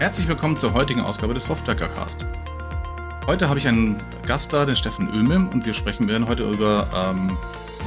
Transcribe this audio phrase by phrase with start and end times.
[0.00, 2.26] Herzlich willkommen zur heutigen Ausgabe des Softwerker Cast.
[3.26, 6.88] Heute habe ich einen Gast da, den Steffen Oehme, und wir sprechen werden heute über
[6.92, 7.38] ähm,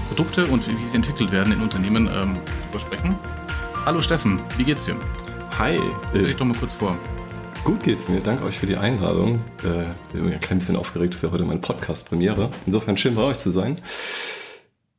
[0.07, 2.37] Produkte und wie, sie entwickelt werden in Unternehmen ähm,
[2.79, 3.15] sprechen.
[3.85, 4.95] Hallo Steffen, wie geht's dir?
[5.59, 5.79] Hi.
[6.09, 6.97] Stell dich doch mal kurz vor.
[7.65, 8.21] Gut geht's mir.
[8.21, 9.43] Danke euch für die Einladung.
[9.63, 12.51] Äh, bin ein klein bisschen aufgeregt, ist ja heute mein Podcast-Premiere.
[12.65, 13.81] Insofern schön bei euch zu sein.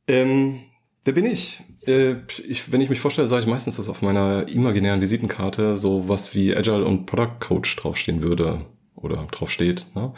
[0.07, 0.59] Ähm,
[1.03, 1.63] wer bin ich?
[1.85, 2.15] Äh,
[2.47, 2.71] ich?
[2.71, 6.55] Wenn ich mich vorstelle, sage ich meistens, dass auf meiner imaginären Visitenkarte so was wie
[6.55, 8.65] Agile und Product Coach draufstehen würde
[8.95, 9.87] oder draufsteht.
[9.95, 10.13] Ne?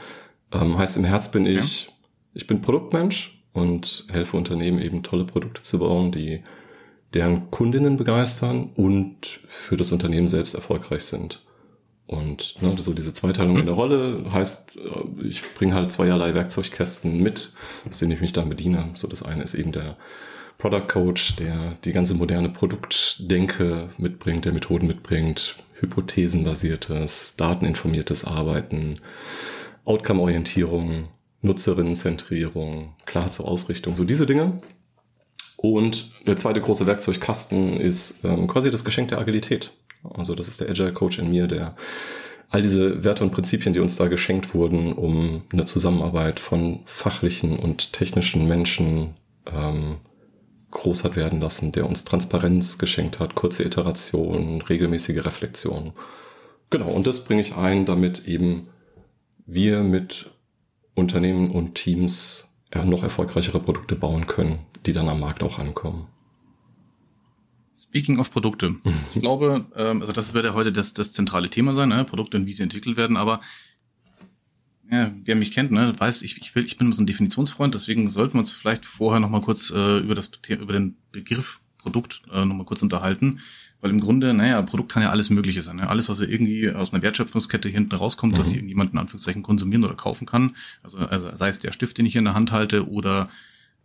[0.52, 1.92] Ähm, heißt, im Herz bin ich, ja.
[2.34, 6.42] ich bin Produktmensch und helfe Unternehmen eben tolle Produkte zu bauen, die
[7.14, 11.42] deren Kundinnen begeistern und für das Unternehmen selbst erfolgreich sind.
[12.08, 17.24] Und ne, so diese Zweiteilung in der Rolle heißt, äh, ich bringe halt zweierlei Werkzeugkästen
[17.24, 17.54] mit,
[17.88, 18.90] aus denen ich mich dann bediene.
[18.96, 19.96] So das eine ist eben der
[20.62, 29.00] Product Coach, der die ganze moderne Produktdenke mitbringt, der Methoden mitbringt, hypothesenbasiertes, dateninformiertes Arbeiten,
[29.86, 31.08] Outcome-Orientierung,
[31.42, 34.62] Nutzerinnenzentrierung, klar zur Ausrichtung, so diese Dinge.
[35.58, 39.72] Und der zweite große Werkzeugkasten ist ähm, quasi das Geschenk der Agilität.
[40.14, 41.76] Also das ist der Agile Coach in mir, der
[42.50, 47.58] all diese Werte und Prinzipien, die uns da geschenkt wurden, um eine Zusammenarbeit von fachlichen
[47.58, 49.16] und technischen Menschen
[49.52, 49.98] ähm,
[50.72, 55.94] groß hat werden lassen, der uns Transparenz geschenkt hat, kurze Iterationen, regelmäßige Reflexion.
[56.70, 58.68] Genau, und das bringe ich ein, damit eben
[59.46, 60.32] wir mit
[60.96, 62.48] Unternehmen und Teams
[62.86, 66.08] noch erfolgreichere Produkte bauen können, die dann am Markt auch ankommen.
[67.76, 68.78] Speaking of Produkte.
[69.14, 72.06] Ich glaube, ähm, also das wird ja heute das, das zentrale Thema sein, ne?
[72.06, 73.42] Produkte und wie sie entwickelt werden, aber
[74.92, 78.10] ja, wer mich kennt, ne, weiß, ich, ich, will, ich bin so ein Definitionsfreund, deswegen
[78.10, 82.46] sollten wir uns vielleicht vorher nochmal kurz äh, über, das, über den Begriff Produkt äh,
[82.46, 83.40] nochmal kurz unterhalten.
[83.80, 85.78] Weil im Grunde, naja, Produkt kann ja alles Mögliche sein.
[85.78, 85.90] Ne?
[85.90, 88.38] Alles, was ja irgendwie aus einer Wertschöpfungskette hinten rauskommt, mhm.
[88.38, 90.56] dass irgendjemand in Anführungszeichen konsumieren oder kaufen kann.
[90.84, 93.30] Also, also sei es der Stift, den ich in der Hand halte, oder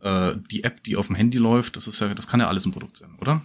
[0.03, 2.67] äh, die App, die auf dem Handy läuft, das ist ja, das kann ja alles
[2.67, 3.43] ein Produkt sein, oder?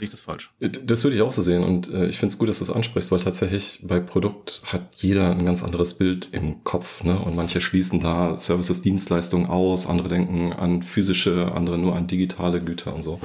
[0.00, 0.50] sehe ich das falsch?
[0.60, 2.64] Äh, das würde ich auch so sehen und äh, ich finde es gut, dass du
[2.64, 7.04] es ansprichst, weil tatsächlich bei Produkt hat jeder ein ganz anderes Bild im Kopf.
[7.04, 7.18] Ne?
[7.18, 12.62] Und manche schließen da Services, Dienstleistungen aus, andere denken an physische, andere nur an digitale
[12.62, 13.20] Güter und so.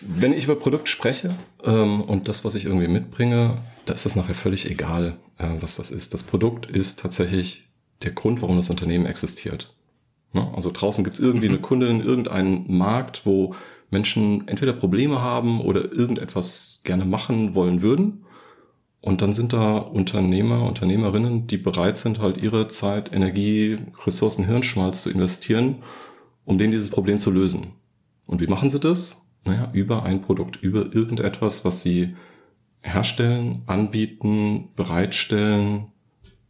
[0.00, 1.34] Wenn ich über Produkt spreche
[1.64, 5.76] ähm, und das, was ich irgendwie mitbringe, da ist das nachher völlig egal, äh, was
[5.76, 6.14] das ist.
[6.14, 7.68] Das Produkt ist tatsächlich
[8.02, 9.74] der Grund, warum das Unternehmen existiert.
[10.32, 10.48] Ne?
[10.54, 11.54] Also draußen gibt es irgendwie mhm.
[11.54, 13.54] eine Kundin, irgendeinen Markt, wo
[13.90, 18.24] Menschen entweder Probleme haben oder irgendetwas gerne machen wollen würden.
[19.00, 25.02] Und dann sind da Unternehmer, Unternehmerinnen, die bereit sind, halt ihre Zeit, Energie, Ressourcen, Hirnschmalz
[25.02, 25.76] zu investieren,
[26.44, 27.72] um denen dieses Problem zu lösen.
[28.26, 29.26] Und wie machen sie das?
[29.44, 32.14] Naja, über ein Produkt, über irgendetwas, was sie
[32.82, 35.86] herstellen, anbieten, bereitstellen,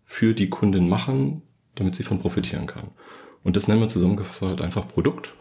[0.03, 1.43] für die Kundin machen,
[1.77, 2.89] damit sie von profitieren kann.
[3.43, 5.35] Und das nennen wir zusammengefasst halt einfach Produkt.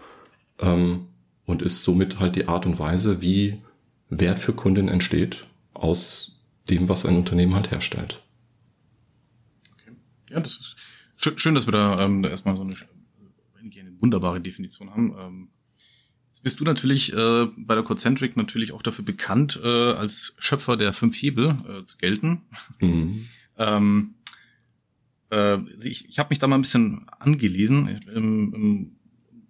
[0.60, 1.08] Ähm,
[1.46, 3.62] und ist somit halt die Art und Weise, wie
[4.10, 8.24] Wert für Kunden entsteht aus dem, was ein Unternehmen halt herstellt.
[9.74, 9.96] Okay.
[10.30, 10.76] Ja, das
[11.18, 12.76] ist schön, dass wir da ähm, erstmal so eine,
[13.60, 15.16] eine wunderbare Definition haben.
[15.18, 15.50] Ähm,
[16.28, 20.78] jetzt bist du natürlich äh, bei der Cocentric natürlich auch dafür bekannt, äh, als Schöpfer
[20.78, 22.44] der fünf Hebel äh, zu gelten.
[22.80, 23.28] Mhm.
[23.58, 24.16] ähm,
[25.32, 28.00] äh, ich ich habe mich da mal ein bisschen angelesen.
[28.14, 28.92] Im, im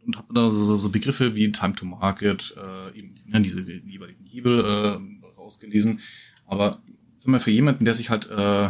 [0.10, 4.26] und habe da so, so Begriffe wie Time to Market, äh, eben ne, diese jeweiligen
[4.26, 6.00] Hebel äh, rausgelesen.
[6.48, 6.82] Aber
[7.20, 8.70] sag mal, für jemanden, der sich halt, äh,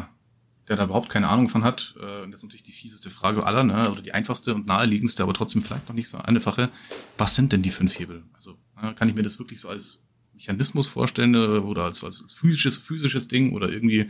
[0.67, 3.63] der da überhaupt keine Ahnung von hat, äh, das ist natürlich die fieseste Frage aller,
[3.63, 6.69] ne, oder die einfachste und naheliegendste, aber trotzdem vielleicht noch nicht so einfache.
[7.17, 8.23] Was sind denn die fünf Hebel?
[8.33, 10.01] Also äh, kann ich mir das wirklich so als
[10.33, 14.09] Mechanismus vorstellen äh, oder als, als physisches, physisches Ding oder irgendwie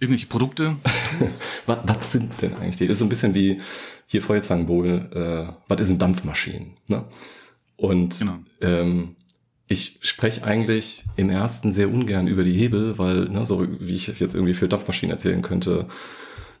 [0.00, 0.76] irgendwelche Produkte?
[1.66, 2.86] was, was sind denn eigentlich die?
[2.86, 3.60] Das ist so ein bisschen wie
[4.06, 6.76] hier Feuerzangenbowle, äh, was ist ein Dampfmaschinen?
[6.86, 7.04] Ne?
[7.76, 8.38] Und genau.
[8.60, 9.16] ähm,
[9.68, 14.06] ich spreche eigentlich im ersten sehr ungern über die Hebel, weil, ne, so wie ich
[14.06, 15.86] jetzt irgendwie für Dampfmaschinen erzählen könnte,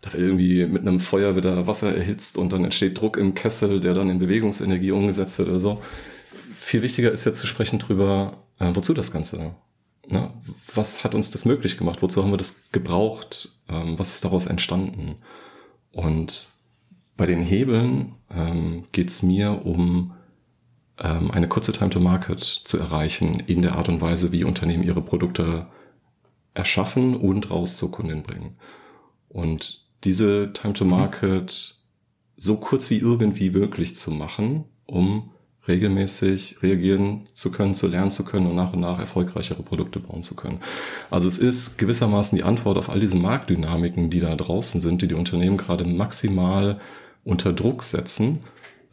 [0.02, 3.80] da wird irgendwie mit einem Feuer wieder Wasser erhitzt und dann entsteht Druck im Kessel,
[3.80, 5.82] der dann in Bewegungsenergie umgesetzt wird oder so.
[6.54, 9.54] Viel wichtiger ist jetzt zu sprechen drüber, äh, wozu das Ganze
[10.08, 10.32] na,
[10.74, 12.02] was hat uns das möglich gemacht?
[12.02, 13.60] Wozu haben wir das gebraucht?
[13.68, 15.16] Ähm, was ist daraus entstanden?
[15.92, 16.48] Und
[17.16, 20.14] bei den Hebeln ähm, geht es mir um
[20.98, 24.82] ähm, eine kurze Time to Market zu erreichen in der Art und Weise, wie Unternehmen
[24.82, 25.66] ihre Produkte
[26.54, 28.56] erschaffen und raus zur Kundin bringen.
[29.28, 31.76] Und diese Time to Market
[32.36, 35.32] so kurz wie irgendwie möglich zu machen, um
[35.68, 40.22] regelmäßig reagieren zu können, zu lernen zu können und nach und nach erfolgreichere Produkte bauen
[40.22, 40.60] zu können.
[41.10, 45.08] Also es ist gewissermaßen die Antwort auf all diese Marktdynamiken, die da draußen sind, die
[45.08, 46.80] die Unternehmen gerade maximal
[47.24, 48.40] unter Druck setzen.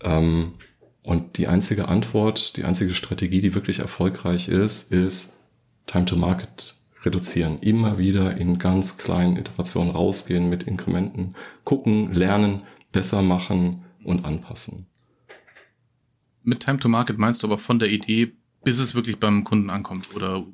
[0.03, 0.53] Ähm,
[1.01, 5.37] und die einzige Antwort, die einzige Strategie, die wirklich erfolgreich ist, ist
[5.85, 7.59] Time to Market reduzieren.
[7.59, 12.61] Immer wieder in ganz kleinen Iterationen rausgehen mit Inkrementen, gucken, lernen,
[12.91, 14.87] besser machen und anpassen.
[16.45, 18.31] Mit Time to Market meinst du aber von der Idee,
[18.63, 20.45] bis es wirklich beim Kunden ankommt oder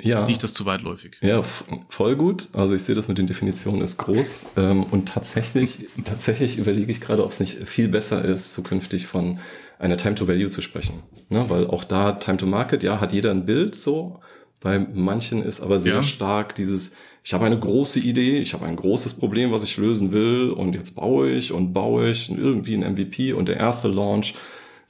[0.00, 0.26] ja.
[0.26, 1.18] nicht das zu weitläufig?
[1.20, 1.42] Ja,
[1.90, 2.48] voll gut.
[2.54, 7.00] Also ich sehe das mit den Definitionen ist groß ähm, und tatsächlich, tatsächlich überlege ich
[7.00, 9.38] gerade, ob es nicht viel besser ist, zukünftig von
[9.78, 11.02] einer Time to Value zu sprechen.
[11.28, 11.44] Ne?
[11.48, 14.20] Weil auch da Time to Market, ja, hat jeder ein Bild so.
[14.62, 16.02] Bei manchen ist aber sehr ja.
[16.02, 16.92] stark dieses,
[17.22, 20.74] ich habe eine große Idee, ich habe ein großes Problem, was ich lösen will und
[20.74, 24.34] jetzt baue ich und baue ich irgendwie ein MVP und der erste Launch.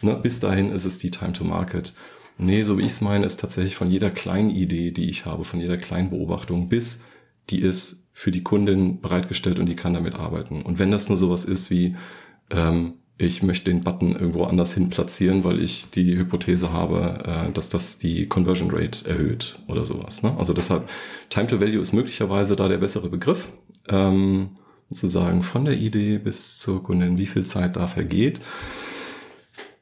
[0.04, 0.16] Ne?
[0.16, 1.94] Bis dahin ist es die Time to Market.
[2.36, 5.44] Nee, so wie ich es meine, ist tatsächlich von jeder kleinen Idee, die ich habe,
[5.44, 7.00] von jeder kleinen Beobachtung bis
[7.50, 10.62] die ist für die Kundin bereitgestellt und die kann damit arbeiten.
[10.62, 11.96] Und wenn das nur sowas ist wie,
[12.50, 17.52] ähm, ich möchte den Button irgendwo anders hin platzieren, weil ich die Hypothese habe, äh,
[17.52, 20.22] dass das die Conversion Rate erhöht oder sowas.
[20.22, 20.34] Ne?
[20.38, 20.88] Also deshalb,
[21.30, 23.52] Time to Value ist möglicherweise da der bessere Begriff.
[23.88, 24.50] Ähm,
[24.90, 28.40] sozusagen von der Idee bis zur Kundin, wie viel Zeit da vergeht.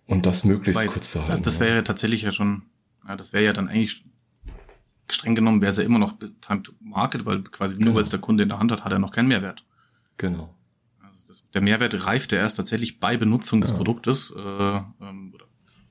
[0.07, 1.31] Und das möglichst Weil, kurz zu halten.
[1.31, 2.63] Das, das wäre ja tatsächlich ja schon,
[3.07, 4.05] ja, das wäre ja dann eigentlich
[5.11, 7.87] streng genommen, wäre es ja immer noch Time to Market, weil quasi genau.
[7.87, 9.65] nur weil es der Kunde in der Hand hat, hat er noch keinen Mehrwert.
[10.17, 10.55] Genau
[11.55, 13.77] der Mehrwert reift ja erst tatsächlich bei Benutzung des ja.
[13.77, 15.35] Produktes, äh, ähm,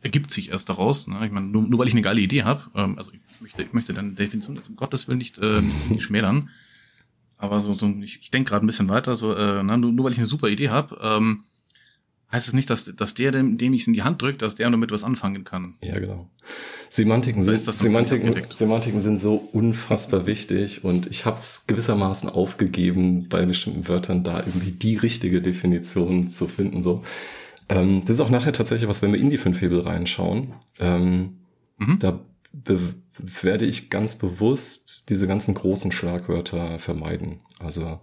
[0.01, 1.07] ergibt sich erst daraus.
[1.07, 1.25] Ne?
[1.25, 3.73] Ich meine, nur, nur weil ich eine geile Idee habe, ähm, also ich möchte, ich
[3.73, 6.49] möchte deine Definition des um Gottes Willen nicht, äh, nicht schmälern.
[7.37, 10.05] Aber so, so ich, ich denke gerade ein bisschen weiter, so, äh, na, nur, nur
[10.05, 11.43] weil ich eine super Idee habe, ähm,
[12.31, 14.55] heißt es nicht, dass, dass der, dem, dem ich es in die Hand drückt, dass
[14.55, 15.75] der damit was anfangen kann.
[15.83, 16.29] Ja, genau.
[16.89, 23.45] Semantiken sind, Semantiken, Semantiken sind so unfassbar wichtig und ich habe es gewissermaßen aufgegeben, bei
[23.45, 26.81] bestimmten Wörtern da irgendwie die richtige Definition zu finden.
[26.81, 27.03] So,
[27.69, 30.53] ähm, das ist auch nachher tatsächlich was, wenn wir in die fünf Hebel reinschauen.
[30.79, 31.37] Ähm,
[31.77, 31.99] mhm.
[31.99, 32.19] Da
[33.17, 37.39] werde ich ganz bewusst diese ganzen großen Schlagwörter vermeiden.
[37.59, 37.99] Also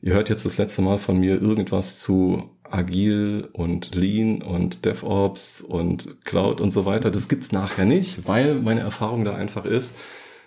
[0.00, 5.60] ihr hört jetzt das letzte Mal von mir irgendwas zu agil und lean und DevOps
[5.60, 7.10] und Cloud und so weiter.
[7.10, 9.96] Das gibt's nachher nicht, weil meine Erfahrung da einfach ist,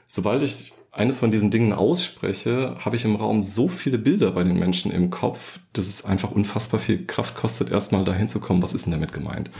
[0.05, 4.43] sobald ich eines von diesen Dingen ausspreche, habe ich im Raum so viele Bilder bei
[4.43, 8.63] den Menschen im Kopf, dass es einfach unfassbar viel Kraft kostet, erstmal dahin zu kommen,
[8.63, 9.51] was ist denn damit gemeint.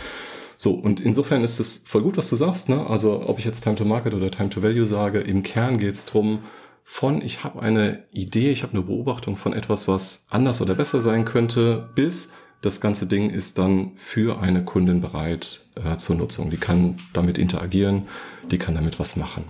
[0.57, 2.69] So, und insofern ist es voll gut, was du sagst.
[2.69, 2.87] Ne?
[2.87, 6.05] Also ob ich jetzt Time to Market oder Time to Value sage, im Kern geht's
[6.05, 6.39] drum,
[6.83, 11.01] von ich habe eine Idee, ich habe eine Beobachtung von etwas, was anders oder besser
[11.01, 12.31] sein könnte, bis
[12.61, 16.49] das ganze Ding ist dann für eine Kundin bereit äh, zur Nutzung.
[16.49, 18.03] Die kann damit interagieren,
[18.51, 19.43] die kann damit was machen.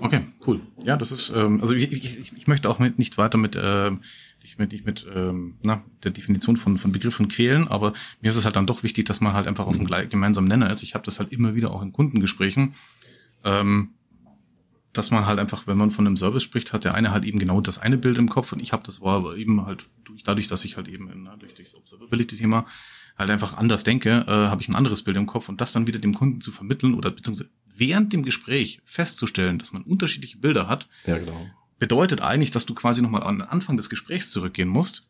[0.00, 0.60] Okay, cool.
[0.82, 3.90] Ja, das ist, ähm, also ich, ich, ich möchte auch mit, nicht weiter mit, äh,
[4.42, 8.36] ich mit, nicht mit ähm, na, der Definition von, von Begriffen quälen, aber mir ist
[8.36, 10.82] es halt dann doch wichtig, dass man halt einfach auf einem gemeinsamen Nenner ist.
[10.82, 12.74] Ich habe das halt immer wieder auch in Kundengesprächen.
[13.44, 13.90] Ähm,
[14.94, 17.38] dass man halt einfach, wenn man von einem Service spricht, hat der eine halt eben
[17.38, 20.22] genau das eine Bild im Kopf und ich habe das war aber eben halt durch,
[20.22, 22.66] dadurch, dass ich halt eben in, durch das Observability-Thema
[23.18, 25.86] halt einfach anders denke, äh, habe ich ein anderes Bild im Kopf und das dann
[25.86, 30.68] wieder dem Kunden zu vermitteln oder beziehungsweise während dem Gespräch festzustellen, dass man unterschiedliche Bilder
[30.68, 31.46] hat, ja, genau.
[31.78, 35.08] bedeutet eigentlich, dass du quasi nochmal an den Anfang des Gesprächs zurückgehen musst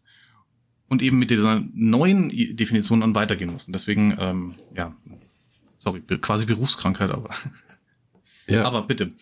[0.88, 3.68] und eben mit dieser neuen Definition dann weitergehen musst.
[3.68, 4.94] Und deswegen, ähm, ja,
[5.78, 7.30] sorry, quasi Berufskrankheit, aber
[8.46, 8.64] ja.
[8.66, 9.12] aber bitte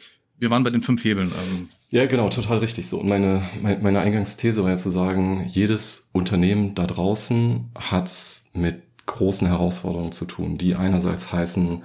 [0.43, 1.29] wir waren bei den fünf Hebeln.
[1.29, 1.69] Ähm.
[1.91, 2.99] Ja, genau, total richtig so.
[2.99, 9.47] Und meine, meine Eingangsthese war ja zu sagen, jedes Unternehmen da draußen hat's mit großen
[9.47, 11.85] Herausforderungen zu tun, die einerseits heißen,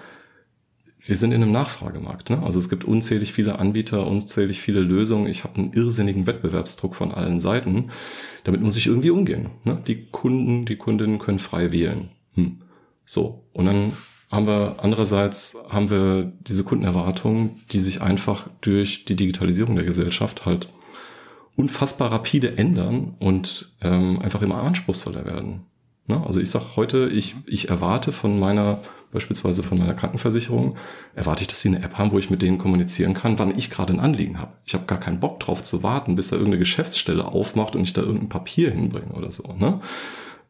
[0.99, 2.31] wir sind in einem Nachfragemarkt.
[2.31, 2.41] Ne?
[2.41, 5.27] Also es gibt unzählig viele Anbieter, unzählig viele Lösungen.
[5.27, 7.91] Ich habe einen irrsinnigen Wettbewerbsdruck von allen Seiten.
[8.43, 9.51] Damit muss ich irgendwie umgehen.
[9.65, 9.79] Ne?
[9.85, 12.09] Die Kunden, die Kundinnen können frei wählen.
[12.33, 12.57] Hm.
[13.05, 13.93] So, und dann
[14.29, 20.45] haben wir andererseits haben wir diese Kundenerwartungen, die sich einfach durch die Digitalisierung der Gesellschaft
[20.45, 20.69] halt
[21.55, 25.61] unfassbar rapide ändern und ähm, einfach immer anspruchsvoller werden.
[26.07, 26.23] Ne?
[26.25, 28.79] Also ich sage heute, ich, ich erwarte von meiner,
[29.11, 30.77] beispielsweise von meiner Krankenversicherung,
[31.15, 33.69] erwarte ich, dass sie eine App haben, wo ich mit denen kommunizieren kann, wann ich
[33.69, 34.53] gerade ein Anliegen habe.
[34.65, 37.93] Ich habe gar keinen Bock drauf zu warten, bis da irgendeine Geschäftsstelle aufmacht und ich
[37.93, 39.53] da irgendein Papier hinbringe oder so.
[39.53, 39.79] Ne?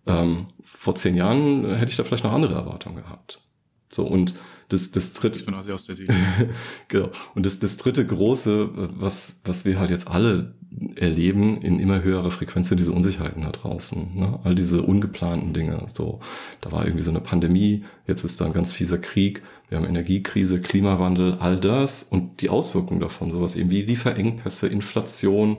[0.05, 3.41] Ähm, vor zehn Jahren hätte ich da vielleicht noch andere Erwartungen gehabt.
[3.89, 4.34] So, und
[4.70, 5.39] das, das dritte.
[5.39, 6.13] Ich aus der Seele.
[6.89, 7.10] genau.
[7.36, 10.53] Und das, das dritte große, was, was wir halt jetzt alle
[10.96, 14.15] erleben, in immer höherer Frequenz diese Unsicherheiten da draußen.
[14.15, 14.39] Ne?
[14.44, 15.86] All diese ungeplanten Dinge.
[15.94, 16.20] So,
[16.62, 19.86] da war irgendwie so eine Pandemie, jetzt ist da ein ganz fieser Krieg, wir haben
[19.86, 25.58] Energiekrise, Klimawandel, all das und die Auswirkungen davon, sowas eben wie Lieferengpässe, Inflation,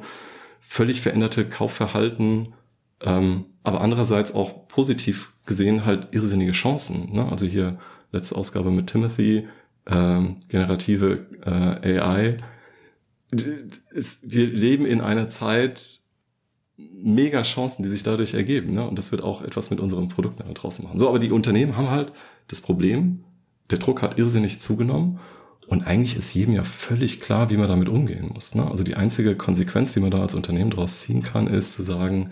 [0.61, 2.55] völlig veränderte Kaufverhalten,
[3.01, 7.13] ähm, aber andererseits auch positiv gesehen halt irrsinnige Chancen.
[7.13, 7.27] Ne?
[7.31, 7.79] Also hier
[8.13, 9.49] letzte Ausgabe mit Timothy,
[9.87, 12.37] ähm, generative äh, AI.
[13.95, 16.01] Es, wir leben in einer Zeit
[16.77, 18.73] mega Chancen, die sich dadurch ergeben.
[18.75, 18.87] Ne?
[18.87, 20.99] Und das wird auch etwas mit unseren Produkten da draußen machen.
[20.99, 22.13] So, aber die Unternehmen haben halt
[22.47, 23.25] das Problem,
[23.71, 25.19] der Druck hat irrsinnig zugenommen.
[25.67, 28.55] Und eigentlich ist jedem ja völlig klar, wie man damit umgehen muss.
[28.55, 28.67] Ne?
[28.67, 32.31] Also die einzige Konsequenz, die man da als Unternehmen daraus ziehen kann, ist zu sagen,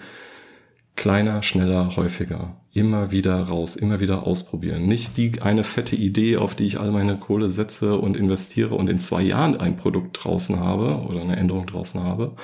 [0.96, 2.60] kleiner, schneller, häufiger.
[2.72, 4.86] Immer wieder raus, immer wieder ausprobieren.
[4.86, 8.88] Nicht die eine fette Idee, auf die ich all meine Kohle setze und investiere und
[8.88, 12.34] in zwei Jahren ein Produkt draußen habe oder eine Änderung draußen habe,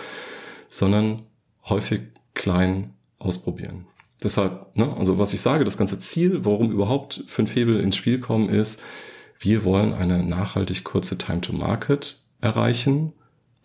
[0.69, 1.23] sondern
[1.65, 2.03] häufig
[2.35, 3.87] klein ausprobieren.
[4.23, 8.21] Deshalb, ne, also was ich sage, das ganze Ziel, warum überhaupt fünf Hebel ins Spiel
[8.21, 8.81] kommen, ist,
[9.39, 13.13] wir wollen eine nachhaltig kurze Time to Market erreichen,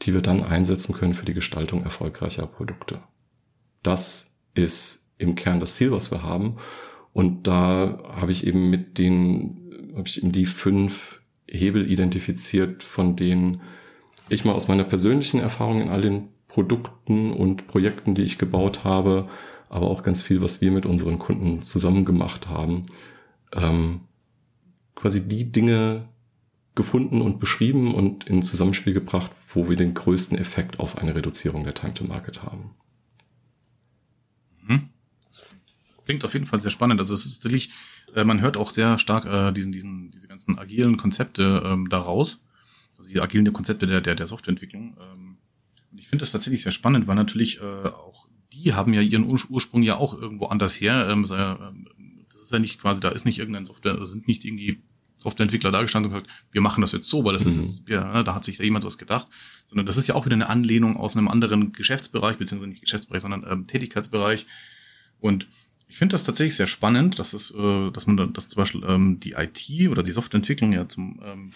[0.01, 2.99] die wir dann einsetzen können für die Gestaltung erfolgreicher Produkte.
[3.83, 6.57] Das ist im Kern das Ziel, was wir haben.
[7.13, 13.15] Und da habe ich eben mit den, habe ich eben die fünf Hebel identifiziert, von
[13.15, 13.61] denen
[14.29, 18.83] ich mal aus meiner persönlichen Erfahrung in all den Produkten und Projekten, die ich gebaut
[18.83, 19.27] habe,
[19.69, 22.85] aber auch ganz viel, was wir mit unseren Kunden zusammen gemacht haben,
[23.53, 24.01] ähm,
[24.95, 26.07] quasi die Dinge
[26.75, 31.63] gefunden und beschrieben und in Zusammenspiel gebracht, wo wir den größten Effekt auf eine Reduzierung
[31.63, 32.75] der Time to Market haben.
[34.61, 34.89] Mhm.
[36.07, 37.01] Klingt auf jeden Fall sehr spannend.
[37.01, 37.69] Also es ist tatsächlich,
[38.15, 42.45] äh, man hört auch sehr stark äh, diesen, diesen, diese ganzen agilen Konzepte ähm, daraus.
[42.97, 44.95] Also die agilen Konzepte der, der, der Softwareentwicklung.
[45.01, 45.37] Ähm,
[45.91, 49.25] und ich finde das tatsächlich sehr spannend, weil natürlich äh, auch die haben ja ihren
[49.25, 51.09] Ur Ursprung ja auch irgendwo anders her.
[51.09, 51.23] Ähm,
[52.31, 54.81] das ist ja nicht quasi, da ist nicht irgendein Software, sind nicht irgendwie
[55.17, 57.59] Softwareentwickler da gestanden und gesagt, wir machen das jetzt so, weil das mhm.
[57.59, 59.27] ist, ja, da hat sich da jemand was gedacht,
[59.65, 63.21] sondern das ist ja auch wieder eine Anlehnung aus einem anderen Geschäftsbereich, beziehungsweise nicht Geschäftsbereich,
[63.21, 64.45] sondern ähm, Tätigkeitsbereich.
[65.19, 65.47] Und
[65.87, 69.19] ich finde das tatsächlich sehr spannend, dass es, äh, dass man, dass zum Beispiel ähm,
[69.19, 71.53] die IT oder die Softwareentwicklung ja zum ähm,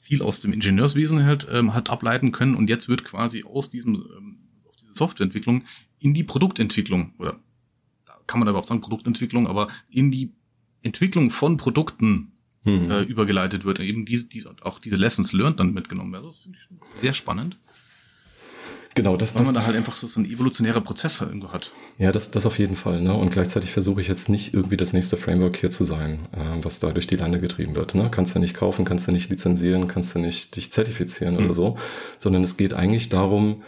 [0.00, 3.94] viel aus dem Ingenieurswesen halt ähm, hat ableiten können und jetzt wird quasi aus diesem
[3.94, 5.64] ähm, aus dieser Softwareentwicklung
[5.98, 7.38] in die Produktentwicklung oder
[8.26, 10.32] kann man da überhaupt sagen Produktentwicklung, aber in die
[10.82, 12.32] Entwicklung von Produkten
[12.62, 12.90] hm.
[12.90, 13.80] äh, übergeleitet wird.
[13.80, 16.26] Eben diese, diese, auch diese Lessons learned dann mitgenommen werden.
[16.26, 17.58] Das finde ich sehr spannend.
[18.94, 21.70] Genau, das, Weil man da halt einfach so ein evolutionärer Prozess halt irgendwo hat.
[21.98, 23.00] Ja, das, das auf jeden Fall.
[23.00, 23.14] Ne?
[23.14, 26.80] Und gleichzeitig versuche ich jetzt nicht irgendwie das nächste Framework hier zu sein, äh, was
[26.80, 27.94] da durch die Lande getrieben wird.
[27.94, 28.08] Ne?
[28.10, 31.44] Kannst du nicht kaufen, kannst du nicht lizenzieren, kannst du nicht dich zertifizieren mhm.
[31.44, 31.76] oder so,
[32.18, 33.62] sondern es geht eigentlich darum,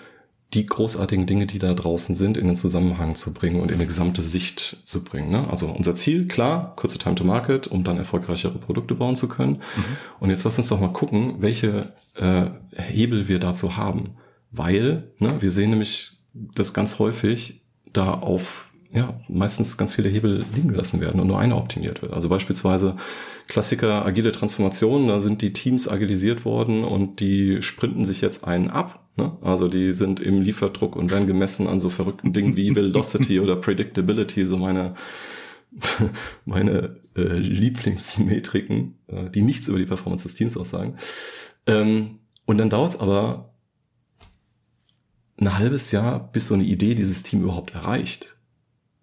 [0.54, 3.86] die großartigen Dinge, die da draußen sind, in den Zusammenhang zu bringen und in eine
[3.86, 5.30] gesamte Sicht zu bringen.
[5.30, 5.48] Ne?
[5.48, 9.52] Also unser Ziel, klar, kurze Time to Market, um dann erfolgreichere Produkte bauen zu können.
[9.52, 9.96] Mhm.
[10.18, 14.14] Und jetzt lass uns doch mal gucken, welche äh, Hebel wir dazu haben.
[14.50, 20.44] Weil ne, wir sehen nämlich das ganz häufig da auf ja, meistens ganz viele Hebel
[20.54, 22.12] liegen gelassen werden und nur einer optimiert wird.
[22.12, 22.96] Also beispielsweise
[23.46, 28.68] Klassiker agile Transformationen, da sind die Teams agilisiert worden und die sprinten sich jetzt einen
[28.68, 29.08] ab.
[29.16, 29.36] Ne?
[29.42, 33.54] Also die sind im Lieferdruck und werden gemessen an so verrückten Dingen wie Velocity oder
[33.54, 34.94] Predictability, so meine
[36.44, 40.96] meine äh, Lieblingsmetriken, äh, die nichts über die Performance des Teams aussagen.
[41.68, 43.49] Ähm, und dann dauert es aber
[45.40, 48.36] ein halbes Jahr, bis so eine Idee dieses Team überhaupt erreicht.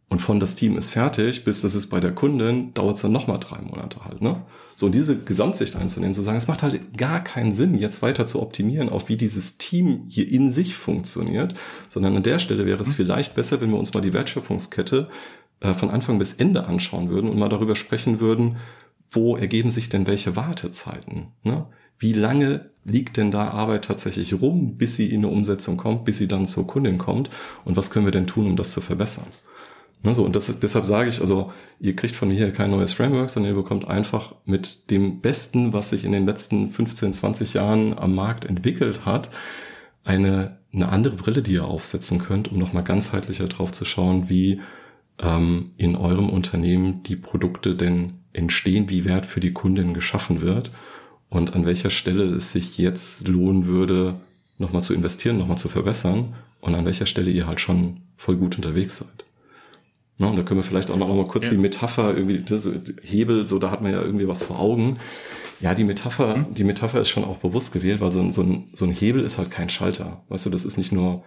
[0.09, 3.11] Und von das Team ist fertig, bis das ist bei der Kundin, dauert es dann
[3.11, 4.21] nochmal drei Monate halt.
[4.21, 4.45] Ne?
[4.77, 8.25] So, und diese Gesamtsicht einzunehmen, zu sagen, es macht halt gar keinen Sinn, jetzt weiter
[8.25, 11.55] zu optimieren, auf wie dieses Team hier in sich funktioniert,
[11.89, 12.93] sondern an der Stelle wäre es mhm.
[12.93, 15.09] vielleicht besser, wenn wir uns mal die Wertschöpfungskette
[15.59, 18.57] äh, von Anfang bis Ende anschauen würden und mal darüber sprechen würden,
[19.09, 21.33] wo ergeben sich denn welche Wartezeiten?
[21.43, 21.65] Ne?
[21.99, 26.17] Wie lange liegt denn da Arbeit tatsächlich rum, bis sie in eine Umsetzung kommt, bis
[26.17, 27.29] sie dann zur Kundin kommt?
[27.65, 29.27] Und was können wir denn tun, um das zu verbessern?
[30.03, 32.69] Ne, so, und das ist, deshalb sage ich, also ihr kriegt von mir hier kein
[32.69, 37.13] neues Framework, sondern ihr bekommt einfach mit dem Besten, was sich in den letzten 15,
[37.13, 39.31] 20 Jahren am Markt entwickelt hat,
[40.03, 44.61] eine, eine andere Brille, die ihr aufsetzen könnt, um nochmal ganzheitlicher drauf zu schauen, wie
[45.19, 50.71] ähm, in eurem Unternehmen die Produkte denn entstehen, wie Wert für die Kundin geschaffen wird
[51.29, 54.19] und an welcher Stelle es sich jetzt lohnen würde,
[54.57, 58.55] nochmal zu investieren, nochmal zu verbessern und an welcher Stelle ihr halt schon voll gut
[58.55, 59.25] unterwegs seid.
[60.19, 61.51] Ne, und da können wir vielleicht auch noch mal kurz ja.
[61.51, 62.69] die Metapher irgendwie, das
[63.03, 64.97] Hebel, so da hat man ja irgendwie was vor Augen.
[65.59, 66.53] Ja, die Metapher, mhm.
[66.55, 69.23] die Metapher ist schon auch bewusst gewählt, weil so ein, so, ein, so ein Hebel
[69.23, 70.23] ist halt kein Schalter.
[70.29, 71.23] Weißt du, das ist nicht nur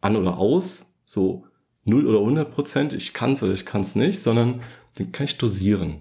[0.00, 1.44] an oder aus, so
[1.84, 4.62] 0 oder 100 Prozent, ich kann's oder ich kann's nicht, sondern
[4.98, 6.00] den kann ich dosieren.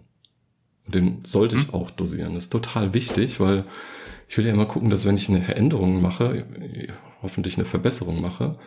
[0.86, 2.34] Und den sollte ich auch dosieren.
[2.34, 3.66] Das ist total wichtig, weil
[4.28, 6.46] ich will ja immer gucken, dass wenn ich eine Veränderung mache,
[7.22, 8.58] hoffentlich eine Verbesserung mache,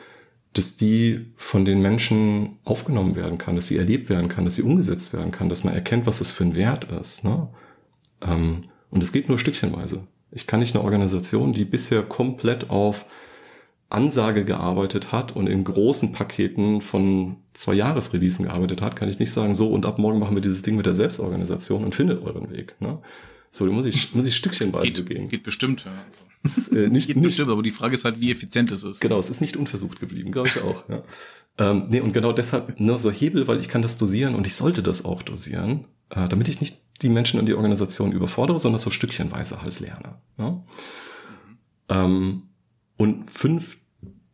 [0.53, 4.63] dass die von den Menschen aufgenommen werden kann, dass sie erlebt werden kann, dass sie
[4.63, 7.25] umgesetzt werden kann, dass man erkennt, was es für ein Wert ist.
[7.25, 7.49] Ne?
[8.23, 10.07] Ähm, und es geht nur stückchenweise.
[10.31, 13.07] Ich kann nicht eine Organisation, die bisher komplett auf
[13.95, 19.33] Ansage gearbeitet hat und in großen Paketen von zwei Jahresreleasen gearbeitet hat, kann ich nicht
[19.33, 22.51] sagen, so und ab morgen machen wir dieses Ding mit der Selbstorganisation und findet euren
[22.51, 22.75] Weg.
[22.81, 22.99] Ne?
[23.51, 25.29] So, muss ich, muss ich stückchenweise geht, gehen.
[25.29, 25.93] Geht bestimmt, ja.
[26.43, 29.01] Ist, äh, nicht, geht nicht, bestimmt, aber die Frage ist halt, wie effizient es ist.
[29.01, 30.89] Genau, es ist nicht unversucht geblieben, glaube ich auch.
[30.89, 31.03] ja.
[31.59, 34.57] ähm, nee, und genau deshalb ne, so Hebel, weil ich kann das dosieren und ich
[34.57, 38.81] sollte das auch dosieren, äh, damit ich nicht die Menschen und die Organisation überfordere, sondern
[38.81, 40.17] so stückchenweise halt lerne.
[40.37, 40.51] Ja?
[40.51, 40.63] Mhm.
[41.89, 42.43] Ähm,
[42.97, 43.79] und fünf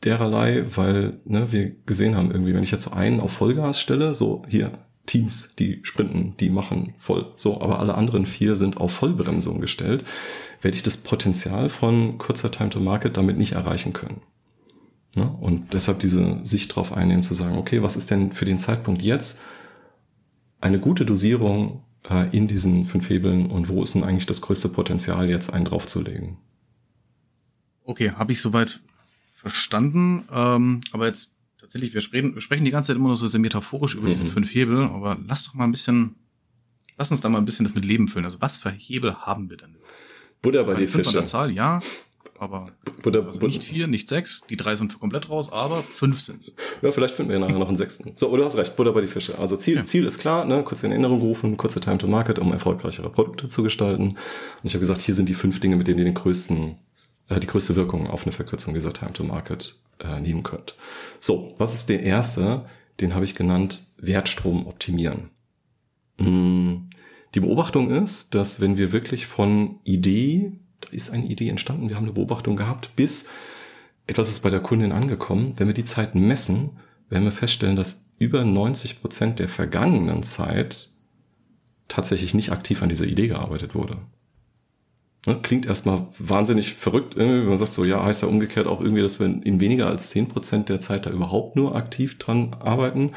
[0.05, 4.43] dererlei, weil ne, wir gesehen haben, irgendwie, wenn ich jetzt einen auf Vollgas stelle, so
[4.49, 7.33] hier, Teams, die sprinten, die machen voll.
[7.37, 10.05] So, aber alle anderen vier sind auf Vollbremsung gestellt,
[10.61, 14.23] werde ich das Potenzial von kurzer Time to Market damit nicht erreichen können.
[15.17, 15.29] Ne?
[15.41, 19.03] Und deshalb diese Sicht drauf einnehmen, zu sagen, okay, was ist denn für den Zeitpunkt
[19.03, 19.41] jetzt
[20.61, 24.69] eine gute Dosierung äh, in diesen fünf Hebeln und wo ist denn eigentlich das größte
[24.69, 26.37] Potenzial, jetzt einen draufzulegen?
[27.85, 28.81] Okay, habe ich soweit
[29.41, 30.25] verstanden.
[30.33, 33.41] Ähm, aber jetzt tatsächlich, wir sprechen, wir sprechen die ganze Zeit immer nur so sehr
[33.41, 34.13] metaphorisch über mhm.
[34.13, 36.17] diese fünf Hebel, aber lass doch mal ein bisschen,
[36.99, 38.25] lass uns da mal ein bisschen das mit Leben füllen.
[38.25, 39.77] Also was für Hebel haben wir denn?
[40.43, 41.19] Buddha bei die Fische.
[41.19, 41.81] An Zahl, ja,
[42.39, 42.65] aber
[43.03, 46.55] Buddha, also nicht vier, nicht sechs, die drei sind komplett raus, aber fünf sind's.
[46.81, 48.13] Ja, vielleicht finden wir ja nachher noch einen sechsten.
[48.15, 49.39] So, du hast recht, Buddha bei die Fische.
[49.39, 49.85] Also Ziel, ja.
[49.85, 53.49] Ziel ist klar, ne, kurz in Erinnerung rufen, kurze Time to Market, um erfolgreichere Produkte
[53.49, 54.09] zu gestalten.
[54.09, 54.17] Und
[54.65, 56.77] ich habe gesagt, hier sind die fünf Dinge, mit denen ihr den größten,
[57.39, 60.77] die größte Wirkung auf eine Verkürzung dieser Time to Market äh, nehmen könnt.
[61.21, 62.65] So, was ist der erste?
[63.01, 65.31] Den habe ich genannt Wertstrom optimieren.
[66.19, 66.89] Mm,
[67.35, 71.97] die Beobachtung ist, dass wenn wir wirklich von Idee, da ist eine Idee entstanden, wir
[71.97, 73.27] haben eine Beobachtung gehabt, bis
[74.07, 76.79] etwas ist bei der Kundin angekommen, wenn wir die Zeit messen,
[77.09, 80.91] werden wir feststellen, dass über 90 Prozent der vergangenen Zeit
[81.89, 83.99] tatsächlich nicht aktiv an dieser Idee gearbeitet wurde.
[85.27, 89.03] Ne, klingt erstmal wahnsinnig verrückt, wenn man sagt so, ja, heißt ja umgekehrt auch irgendwie,
[89.03, 93.13] dass wir in weniger als zehn Prozent der Zeit da überhaupt nur aktiv dran arbeiten.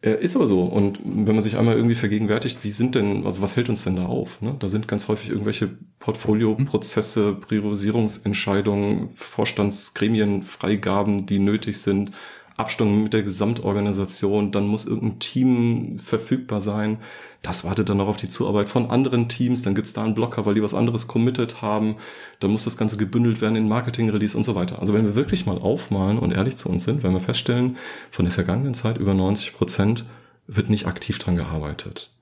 [0.00, 0.62] Äh, ist aber so.
[0.62, 3.96] Und wenn man sich einmal irgendwie vergegenwärtigt, wie sind denn, also was hält uns denn
[3.96, 4.40] da auf?
[4.40, 4.54] Ne?
[4.58, 5.68] Da sind ganz häufig irgendwelche
[5.98, 12.12] Portfolioprozesse, Priorisierungsentscheidungen, Vorstandsgremien, Freigaben, die nötig sind,
[12.56, 16.98] Abstimmung mit der Gesamtorganisation, dann muss irgendein Team verfügbar sein.
[17.42, 20.46] Das wartet dann noch auf die Zuarbeit von anderen Teams, dann gibt's da einen Blocker,
[20.46, 21.96] weil die was anderes committed haben.
[22.40, 24.78] Dann muss das Ganze gebündelt werden in Marketing-Release und so weiter.
[24.78, 27.76] Also wenn wir wirklich mal aufmalen und ehrlich zu uns sind, werden wir feststellen,
[28.10, 30.06] von der vergangenen Zeit über 90 Prozent
[30.46, 32.12] wird nicht aktiv dran gearbeitet.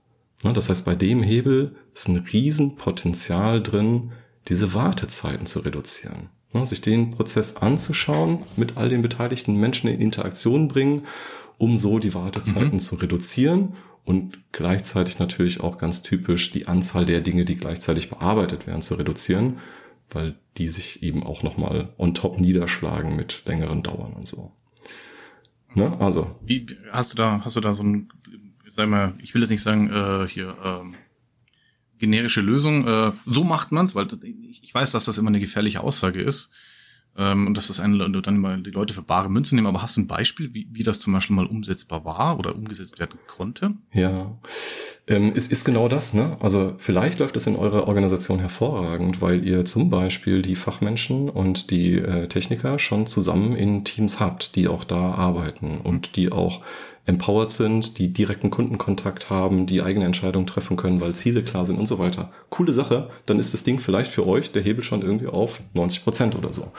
[0.42, 4.12] Das heißt, bei dem Hebel ist ein Riesenpotenzial drin,
[4.48, 10.00] diese Wartezeiten zu reduzieren ne, sich den Prozess anzuschauen, mit all den beteiligten Menschen in
[10.00, 11.02] Interaktion bringen,
[11.58, 12.80] um so die Wartezeiten mhm.
[12.80, 18.66] zu reduzieren und gleichzeitig natürlich auch ganz typisch die Anzahl der Dinge, die gleichzeitig bearbeitet
[18.66, 19.58] werden, zu reduzieren,
[20.10, 24.52] weil die sich eben auch nochmal on top niederschlagen mit längeren Dauern und so.
[25.74, 25.98] Ne?
[26.00, 26.36] Also.
[26.42, 28.08] Wie, hast du da, hast du da so ein,
[28.68, 30.94] sag mal, ich will jetzt nicht sagen, äh, hier, ähm,
[31.98, 32.86] generische Lösung.
[32.86, 34.06] Äh, so macht man's, weil
[34.62, 36.50] ich weiß, dass das immer eine gefährliche Aussage ist
[37.16, 39.66] ähm, und dass das eine, dann mal die Leute für bare Münzen nehmen.
[39.66, 42.98] Aber hast du ein Beispiel, wie, wie das zum Beispiel mal umsetzbar war oder umgesetzt
[42.98, 43.72] werden konnte?
[43.92, 44.36] Ja,
[45.06, 46.14] ähm, es ist genau das.
[46.14, 46.36] Ne?
[46.40, 51.70] Also vielleicht läuft es in eurer Organisation hervorragend, weil ihr zum Beispiel die Fachmenschen und
[51.70, 56.62] die äh, Techniker schon zusammen in Teams habt, die auch da arbeiten und die auch
[57.06, 61.78] empowered sind, die direkten Kundenkontakt haben, die eigene Entscheidungen treffen können, weil Ziele klar sind
[61.78, 62.30] und so weiter.
[62.48, 66.02] Coole Sache, dann ist das Ding vielleicht für euch der Hebel schon irgendwie auf 90
[66.02, 66.72] Prozent oder so.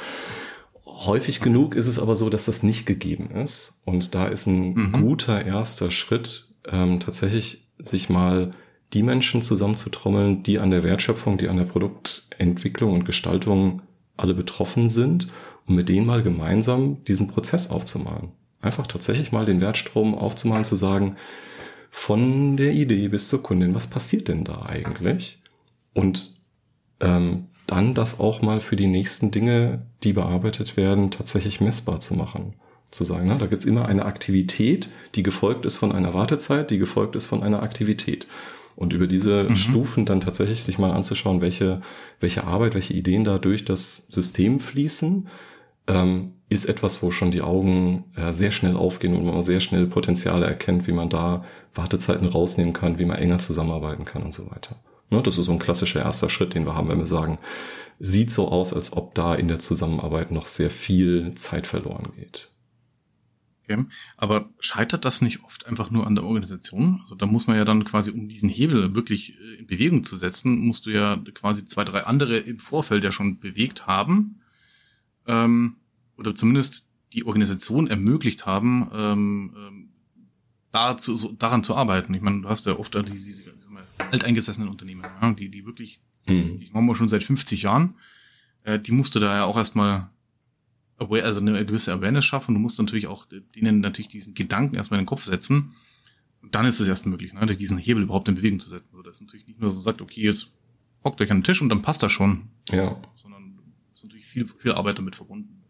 [0.85, 3.81] Häufig genug ist es aber so, dass das nicht gegeben ist.
[3.85, 4.91] Und da ist ein mhm.
[4.93, 8.51] guter erster Schritt, ähm, tatsächlich sich mal
[8.93, 13.81] die Menschen zusammenzutrommeln, die an der Wertschöpfung, die an der Produktentwicklung und Gestaltung
[14.17, 15.27] alle betroffen sind,
[15.67, 18.31] um mit denen mal gemeinsam diesen Prozess aufzumalen
[18.65, 21.15] einfach tatsächlich mal den Wertstrom aufzumalen, zu sagen,
[21.91, 25.41] von der Idee bis zur Kundin, was passiert denn da eigentlich?
[25.93, 26.31] Und
[26.99, 32.13] ähm, dann das auch mal für die nächsten Dinge, die bearbeitet werden, tatsächlich messbar zu
[32.13, 32.53] machen.
[32.91, 33.27] sozusagen.
[33.27, 33.37] Ne?
[33.39, 37.43] Da gibt's immer eine Aktivität, die gefolgt ist von einer Wartezeit, die gefolgt ist von
[37.43, 38.27] einer Aktivität.
[38.75, 39.55] Und über diese mhm.
[39.55, 41.81] Stufen dann tatsächlich sich mal anzuschauen, welche,
[42.19, 45.27] welche Arbeit, welche Ideen da durch das System fließen,
[45.87, 49.87] ähm, ist etwas, wo schon die Augen äh, sehr schnell aufgehen und man sehr schnell
[49.87, 54.49] Potenziale erkennt, wie man da Wartezeiten rausnehmen kann, wie man enger zusammenarbeiten kann und so
[54.51, 54.75] weiter.
[55.09, 57.39] Ne, das ist so ein klassischer erster Schritt, den wir haben, wenn wir sagen,
[57.99, 62.51] sieht so aus, als ob da in der Zusammenarbeit noch sehr viel Zeit verloren geht.
[63.63, 63.85] Okay.
[64.17, 66.99] Aber scheitert das nicht oft einfach nur an der Organisation?
[67.01, 70.15] Also da muss man ja dann quasi, um diesen Hebel wirklich äh, in Bewegung zu
[70.15, 74.41] setzen, musst du ja quasi zwei, drei andere im Vorfeld ja schon bewegt haben.
[75.25, 75.77] Ähm,
[76.17, 79.89] oder zumindest die Organisation ermöglicht haben, ähm, ähm,
[80.71, 82.13] da zu, so, daran zu arbeiten.
[82.13, 83.69] Ich meine, du hast ja oft diese, diese, diese
[84.11, 86.57] alteingesessenen Unternehmen, ja, die, die wirklich, mhm.
[86.59, 87.95] ich mache mal schon seit 50 Jahren,
[88.63, 90.09] äh, die musst du da ja auch erstmal
[90.97, 92.53] also eine gewisse Awareness schaffen.
[92.53, 95.73] Du musst natürlich auch denen natürlich diesen Gedanken erstmal in den Kopf setzen.
[96.41, 98.95] Und dann ist es erst möglich, ne, diesen Hebel überhaupt in Bewegung zu setzen.
[98.95, 100.51] So, dass natürlich nicht nur so sagt, okay, jetzt
[101.03, 102.49] hockt euch an den Tisch und dann passt das schon.
[102.69, 103.01] Ja.
[103.15, 103.59] Sondern
[103.93, 105.64] ist natürlich viel, viel Arbeit damit verbunden.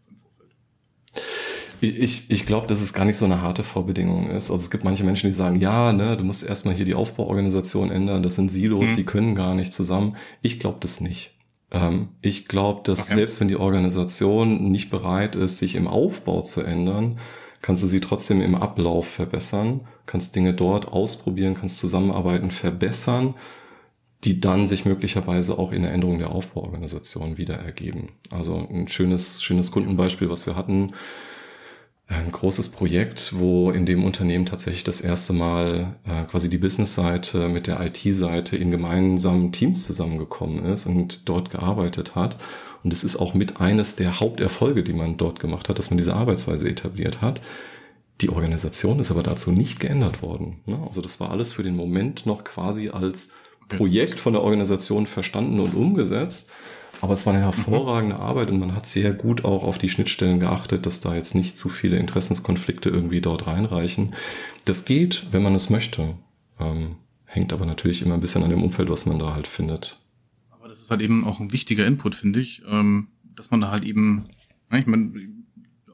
[1.80, 4.50] Ich, ich glaube, dass es gar nicht so eine harte Vorbedingung ist.
[4.50, 7.90] Also es gibt manche Menschen, die sagen, ja, ne, du musst erstmal hier die Aufbauorganisation
[7.90, 8.96] ändern, das sind Silos, mhm.
[8.96, 10.16] die können gar nicht zusammen.
[10.42, 11.34] Ich glaube das nicht.
[11.70, 13.18] Ähm, ich glaube, dass okay.
[13.18, 17.16] selbst wenn die Organisation nicht bereit ist, sich im Aufbau zu ändern,
[17.62, 23.34] kannst du sie trotzdem im Ablauf verbessern, kannst Dinge dort ausprobieren, kannst Zusammenarbeiten verbessern,
[24.24, 28.12] die dann sich möglicherweise auch in der Änderung der Aufbauorganisation wieder ergeben.
[28.30, 30.92] Also ein schönes, schönes Kundenbeispiel, was wir hatten,
[32.08, 37.48] ein großes Projekt, wo in dem Unternehmen tatsächlich das erste Mal äh, quasi die Business-Seite
[37.48, 42.36] mit der IT-Seite in gemeinsamen Teams zusammengekommen ist und dort gearbeitet hat.
[42.84, 45.96] Und es ist auch mit eines der Haupterfolge, die man dort gemacht hat, dass man
[45.96, 47.40] diese Arbeitsweise etabliert hat.
[48.20, 50.60] Die Organisation ist aber dazu nicht geändert worden.
[50.66, 50.78] Ne?
[50.86, 53.30] Also das war alles für den Moment noch quasi als
[53.68, 56.50] Projekt von der Organisation verstanden und umgesetzt.
[57.00, 58.20] Aber es war eine hervorragende mhm.
[58.20, 61.56] Arbeit und man hat sehr gut auch auf die Schnittstellen geachtet, dass da jetzt nicht
[61.56, 64.14] zu viele Interessenskonflikte irgendwie dort reinreichen.
[64.64, 66.14] Das geht, wenn man es möchte.
[66.58, 70.00] Ähm, hängt aber natürlich immer ein bisschen an dem Umfeld, was man da halt findet.
[70.50, 73.70] Aber das ist halt eben auch ein wichtiger Input, finde ich, ähm, dass man da
[73.70, 74.24] halt eben,
[74.72, 75.12] ich meine,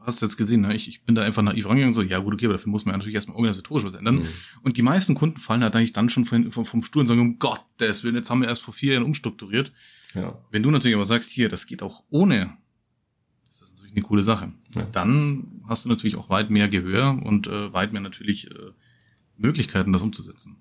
[0.02, 0.74] du hast jetzt gesehen, ne?
[0.74, 2.92] ich, ich bin da einfach naiv rangegangen, so, ja gut, okay, aber dafür muss man
[2.92, 4.16] ja natürlich erstmal organisatorisch was ändern.
[4.16, 4.28] Mhm.
[4.62, 7.38] Und die meisten Kunden fallen halt eigentlich dann schon vom, vom Stuhl und sagen, um
[7.38, 9.72] Gottes Willen, jetzt haben wir erst vor vier Jahren umstrukturiert.
[10.14, 10.38] Ja.
[10.50, 12.56] Wenn du natürlich aber sagst, hier, das geht auch ohne,
[13.46, 14.52] das ist natürlich eine coole Sache.
[14.74, 14.82] Ja.
[14.92, 18.72] Dann hast du natürlich auch weit mehr Gehör und äh, weit mehr natürlich äh,
[19.36, 20.60] Möglichkeiten, das umzusetzen.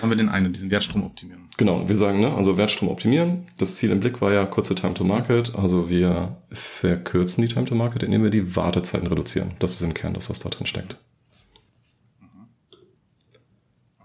[0.00, 1.48] Haben wir den einen, diesen Wertstrom optimieren.
[1.56, 3.46] Genau, wir sagen, ne, also Wertstrom optimieren.
[3.58, 5.54] Das Ziel im Blick war ja kurze Time to Market.
[5.54, 9.52] Also wir verkürzen die Time to Market, indem wir die Wartezeiten reduzieren.
[9.58, 10.96] Das ist im Kern das, was da drin steckt.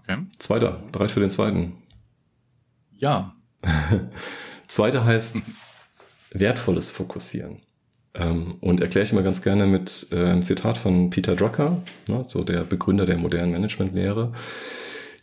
[0.02, 0.18] Okay.
[0.38, 1.72] Zweiter, bereit für den zweiten.
[2.92, 3.34] Ja.
[4.68, 5.42] Zweite heißt
[6.30, 7.62] wertvolles Fokussieren.
[8.14, 12.24] Ähm, und erkläre ich mal ganz gerne mit äh, einem Zitat von Peter Drucker, ne,
[12.26, 14.32] so der Begründer der modernen Managementlehre,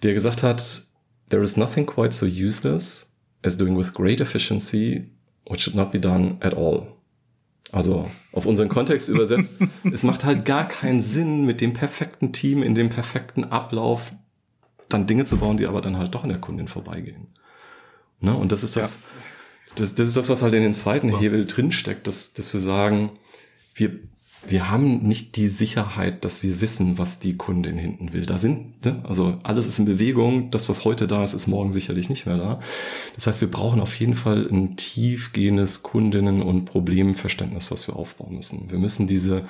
[0.04, 0.84] der gesagt hat,
[1.30, 5.10] There is nothing quite so useless as doing with great efficiency
[5.46, 6.88] what should not be done at all.
[7.72, 9.56] Also auf unseren Kontext übersetzt,
[9.92, 14.14] es macht halt gar keinen Sinn, mit dem perfekten Team in dem perfekten Ablauf
[14.90, 17.28] dann Dinge zu bauen, die aber dann halt doch an der Kundin vorbeigehen.
[18.20, 18.36] Ne?
[18.36, 19.02] Und das ist das, ja.
[19.76, 21.18] das, das ist das, was halt in den zweiten.
[21.18, 23.18] Hebel drinsteckt, dass, dass wir sagen,
[23.74, 24.00] wir,
[24.48, 28.26] wir haben nicht die Sicherheit, dass wir wissen, was die Kundin hinten will.
[28.26, 29.02] Da sind, ne?
[29.08, 30.52] also alles ist in Bewegung.
[30.52, 32.60] Das, was heute da ist, ist morgen sicherlich nicht mehr da.
[33.16, 38.36] Das heißt, wir brauchen auf jeden Fall ein tiefgehendes Kundinnen- und Problemverständnis, was wir aufbauen
[38.36, 38.70] müssen.
[38.70, 39.44] Wir müssen diese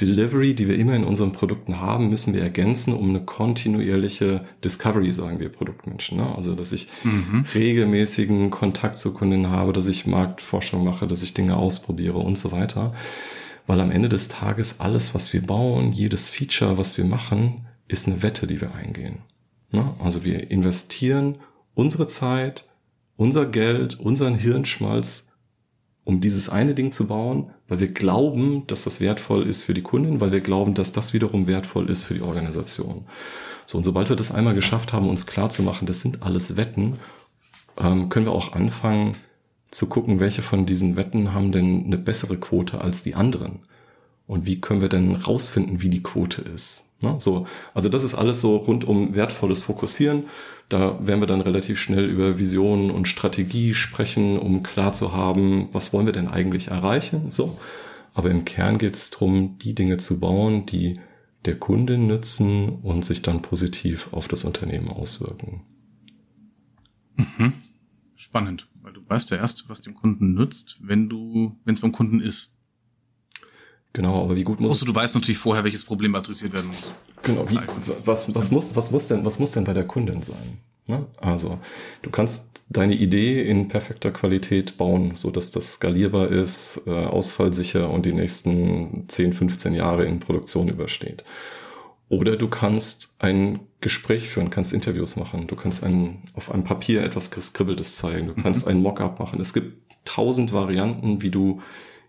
[0.00, 5.12] Delivery, die wir immer in unseren Produkten haben, müssen wir ergänzen um eine kontinuierliche Discovery,
[5.12, 6.18] sagen wir Produktmenschen.
[6.18, 6.34] Ne?
[6.34, 7.44] Also, dass ich mhm.
[7.54, 12.50] regelmäßigen Kontakt zu Kunden habe, dass ich Marktforschung mache, dass ich Dinge ausprobiere und so
[12.52, 12.94] weiter.
[13.66, 18.06] Weil am Ende des Tages alles, was wir bauen, jedes Feature, was wir machen, ist
[18.06, 19.18] eine Wette, die wir eingehen.
[19.70, 19.94] Ne?
[20.02, 21.38] Also wir investieren
[21.74, 22.68] unsere Zeit,
[23.16, 25.30] unser Geld, unseren Hirnschmalz
[26.04, 29.82] um dieses eine Ding zu bauen, weil wir glauben, dass das wertvoll ist für die
[29.82, 33.04] Kunden, weil wir glauben, dass das wiederum wertvoll ist für die Organisation.
[33.66, 36.56] So, und sobald wir das einmal geschafft haben, uns klar zu machen, das sind alles
[36.56, 36.94] Wetten,
[37.78, 39.16] ähm, können wir auch anfangen
[39.70, 43.60] zu gucken, welche von diesen Wetten haben denn eine bessere Quote als die anderen.
[44.26, 46.86] Und wie können wir denn rausfinden, wie die Quote ist?
[47.02, 47.16] Ne?
[47.18, 50.24] So, also das ist alles so rund um wertvolles Fokussieren.
[50.68, 55.68] Da werden wir dann relativ schnell über Visionen und Strategie sprechen, um klar zu haben,
[55.72, 57.30] was wollen wir denn eigentlich erreichen.
[57.30, 57.58] So.
[58.14, 61.00] Aber im Kern geht es darum, die Dinge zu bauen, die
[61.44, 65.62] der Kunde nützen und sich dann positiv auf das Unternehmen auswirken.
[67.16, 67.54] Mhm.
[68.14, 68.68] Spannend,
[69.10, 72.54] du weißt ja erst, was dem Kunden nützt, wenn du, wenn es beim Kunden ist.
[73.92, 74.70] Genau, aber wie gut muss.
[74.70, 76.92] Also du weißt natürlich vorher, welches Problem adressiert werden muss.
[77.24, 77.58] Genau, wie,
[78.04, 80.58] was, was, muss, was, muss denn, was muss denn bei der Kundin sein?
[80.86, 81.06] Ne?
[81.20, 81.58] Also,
[82.02, 87.90] du kannst deine Idee in perfekter Qualität bauen, so dass das skalierbar ist, äh, ausfallsicher
[87.90, 91.24] und die nächsten 10, 15 Jahre in Produktion übersteht.
[92.08, 97.02] Oder du kannst ein Gespräch führen, kannst Interviews machen, du kannst ein, auf einem Papier
[97.02, 98.72] etwas Geskribbeltes zeigen, du kannst mhm.
[98.72, 99.40] ein Mockup machen.
[99.40, 101.60] Es gibt tausend Varianten, wie du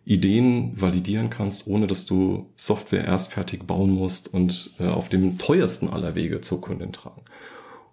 [0.04, 5.38] Ideen validieren kannst, ohne dass du Software erst fertig bauen musst und äh, auf dem
[5.38, 7.22] teuersten aller Wege zur Kundin tragen.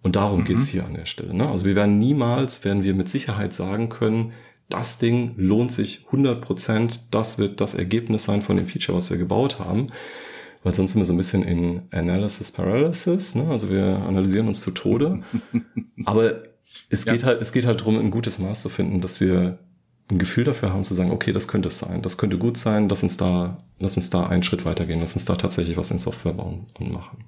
[0.02, 0.44] Und darum mhm.
[0.44, 1.34] geht's hier an der Stelle.
[1.34, 1.48] Ne?
[1.48, 4.32] Also wir werden niemals, werden wir mit Sicherheit sagen können,
[4.68, 9.10] das Ding lohnt sich 100 Prozent, das wird das Ergebnis sein von dem Feature, was
[9.10, 9.86] wir gebaut haben.
[10.68, 13.48] Weil sonst sind wir so ein bisschen in Analysis Paralysis, ne?
[13.48, 15.22] also wir analysieren uns zu Tode.
[16.04, 16.42] Aber
[16.90, 17.14] es ja.
[17.14, 19.60] geht halt, es geht halt darum, ein gutes Maß zu finden, dass wir
[20.10, 22.86] ein Gefühl dafür haben zu sagen, okay, das könnte es sein, das könnte gut sein,
[22.86, 25.98] lass uns da, lass uns da einen Schritt weitergehen, lass uns da tatsächlich was in
[25.98, 27.24] Software bauen und machen.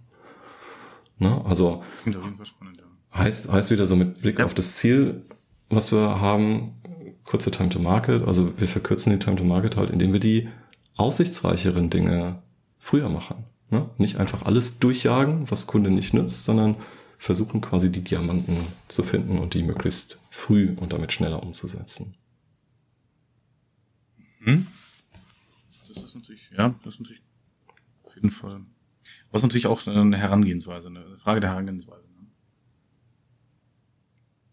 [1.19, 1.43] Ne?
[1.47, 3.19] Also spannend, ja.
[3.21, 4.45] heißt, heißt wieder so mit Blick ja.
[4.45, 5.25] auf das Ziel,
[5.71, 6.75] was wir haben,
[7.25, 10.51] kurze Time to Market, also wir verkürzen die Time to Market halt, indem wir die
[10.99, 12.43] aussichtsreicheren Dinge
[12.81, 13.45] früher machen.
[13.71, 13.89] Ne?
[13.99, 16.77] Nicht einfach alles durchjagen, was Kunde nicht nützt, sondern
[17.19, 18.57] versuchen quasi die Diamanten
[18.89, 22.15] zu finden und die möglichst früh und damit schneller umzusetzen.
[24.43, 24.67] Hm?
[25.87, 27.23] Das ist natürlich, ja, das ist natürlich
[28.05, 28.63] auf jeden Fall.
[29.31, 32.09] Was natürlich auch eine Herangehensweise, eine Frage der Herangehensweise.
[32.09, 32.27] Ne?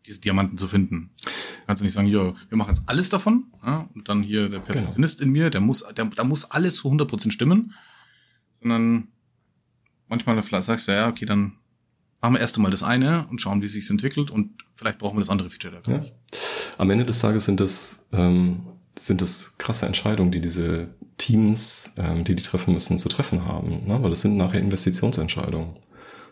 [0.05, 1.11] Diese Diamanten zu finden.
[1.65, 4.59] Kannst du nicht sagen, ja, wir machen jetzt alles davon, ja, und dann hier der
[4.59, 5.27] Perfektionist genau.
[5.27, 7.73] in mir, der muss, der, da muss alles zu 100% stimmen,
[8.61, 9.07] sondern
[10.07, 11.53] manchmal sagst du, ja, okay, dann
[12.21, 15.17] machen wir erst einmal das eine und schauen, wie es sich entwickelt und vielleicht brauchen
[15.17, 16.05] wir das andere Feature dafür.
[16.05, 16.11] Ja.
[16.77, 18.61] Am Ende des Tages sind das ähm,
[18.99, 23.85] sind es krasse Entscheidungen, die diese Teams, ähm, die die treffen müssen, zu treffen haben.
[23.87, 24.01] Ne?
[24.01, 25.75] Weil das sind nachher Investitionsentscheidungen.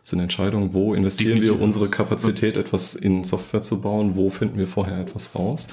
[0.02, 1.60] Das sind Entscheidungen, wo investieren Definitiv.
[1.60, 5.68] wir unsere Kapazität, etwas in Software zu bauen, wo finden wir vorher etwas raus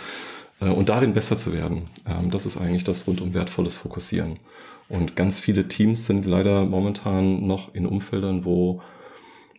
[0.61, 1.91] äh, und darin besser zu werden.
[2.07, 4.39] Ähm, das ist eigentlich das rundum wertvolles Fokussieren.
[4.89, 8.83] Und ganz viele Teams sind leider momentan noch in Umfeldern, wo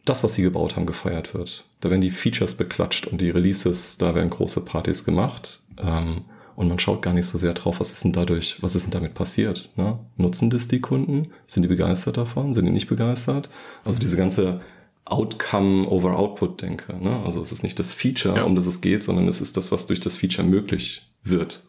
[0.05, 1.65] das, was sie gebaut haben, gefeiert wird.
[1.79, 5.61] Da werden die Features beklatscht und die Releases, da werden große Partys gemacht.
[5.77, 8.83] Ähm, und man schaut gar nicht so sehr drauf, was ist denn dadurch, was ist
[8.83, 9.71] denn damit passiert?
[9.75, 9.97] Ne?
[10.17, 11.29] Nutzen das die Kunden?
[11.47, 12.53] Sind die begeistert davon?
[12.53, 13.49] Sind die nicht begeistert?
[13.83, 14.61] Also diese ganze
[15.05, 16.95] Outcome over Output denke.
[16.95, 17.21] Ne?
[17.25, 18.43] Also es ist nicht das Feature, ja.
[18.43, 21.63] um das es geht, sondern es ist das, was durch das Feature möglich wird,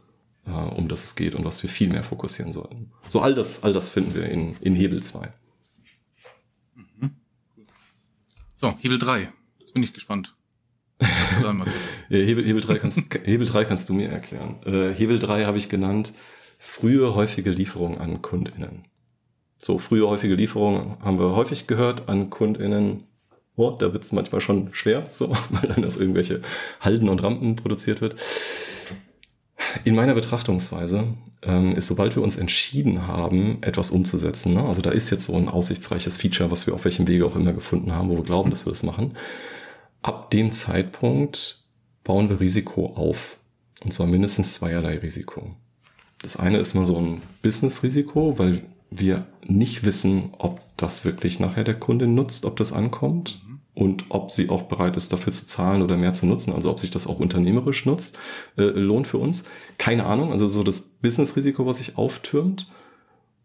[0.46, 2.92] äh, um das es geht und was wir viel mehr fokussieren sollten.
[3.08, 5.32] So all das, all das finden wir in, in Hebel 2.
[6.74, 7.10] Mhm.
[8.54, 9.32] So, Hebel 3.
[9.58, 10.34] Jetzt bin ich gespannt.
[12.08, 14.56] Hebel, Hebel, 3 kannst, Hebel 3 kannst du mir erklären.
[14.64, 16.12] Äh, Hebel 3 habe ich genannt,
[16.58, 18.84] frühe häufige Lieferungen an KundInnen.
[19.58, 23.04] So, frühe häufige Lieferungen haben wir häufig gehört an KundInnen.
[23.56, 26.42] Oh, da wird es manchmal schon schwer, so, weil dann auf irgendwelche
[26.80, 28.16] Halden und Rampen produziert wird.
[29.82, 31.08] In meiner Betrachtungsweise
[31.42, 34.62] ähm, ist, sobald wir uns entschieden haben, etwas umzusetzen, ne?
[34.62, 37.52] also da ist jetzt so ein aussichtsreiches Feature, was wir auf welchem Wege auch immer
[37.52, 39.14] gefunden haben, wo wir glauben, dass wir das machen,
[40.02, 41.64] ab dem Zeitpunkt
[42.04, 43.38] bauen wir Risiko auf.
[43.82, 45.56] Und zwar mindestens zweierlei Risiko.
[46.22, 51.64] Das eine ist mal so ein Business-Risiko, weil wir nicht wissen, ob das wirklich nachher
[51.64, 53.53] der Kunde nutzt, ob das ankommt mhm.
[53.74, 56.54] Und ob sie auch bereit ist, dafür zu zahlen oder mehr zu nutzen.
[56.54, 58.18] Also ob sich das auch unternehmerisch nutzt,
[58.56, 59.44] äh, lohnt für uns.
[59.78, 60.30] Keine Ahnung.
[60.30, 62.68] Also so das Business-Risiko, was sich auftürmt.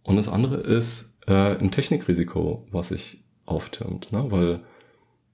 [0.04, 4.12] Und das andere ist äh, ein Technikrisiko, was sich auftürmt.
[4.12, 4.26] Ne?
[4.30, 4.62] Weil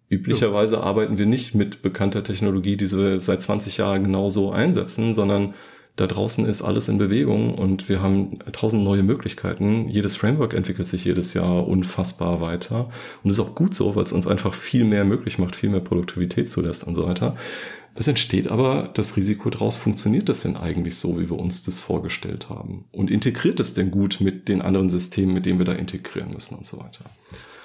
[0.08, 5.56] Üblicherweise arbeiten wir nicht mit bekannter Technologie, die wir seit 20 Jahren genauso einsetzen, sondern
[5.96, 9.88] da draußen ist alles in Bewegung und wir haben tausend neue Möglichkeiten.
[9.88, 12.90] Jedes Framework entwickelt sich jedes Jahr unfassbar weiter.
[13.24, 15.80] Und ist auch gut so, weil es uns einfach viel mehr möglich macht, viel mehr
[15.80, 17.38] Produktivität zulässt und so weiter.
[17.98, 21.80] Es entsteht aber das Risiko daraus, funktioniert das denn eigentlich so, wie wir uns das
[21.80, 22.84] vorgestellt haben?
[22.92, 26.56] Und integriert es denn gut mit den anderen Systemen, mit denen wir da integrieren müssen
[26.56, 27.06] und so weiter?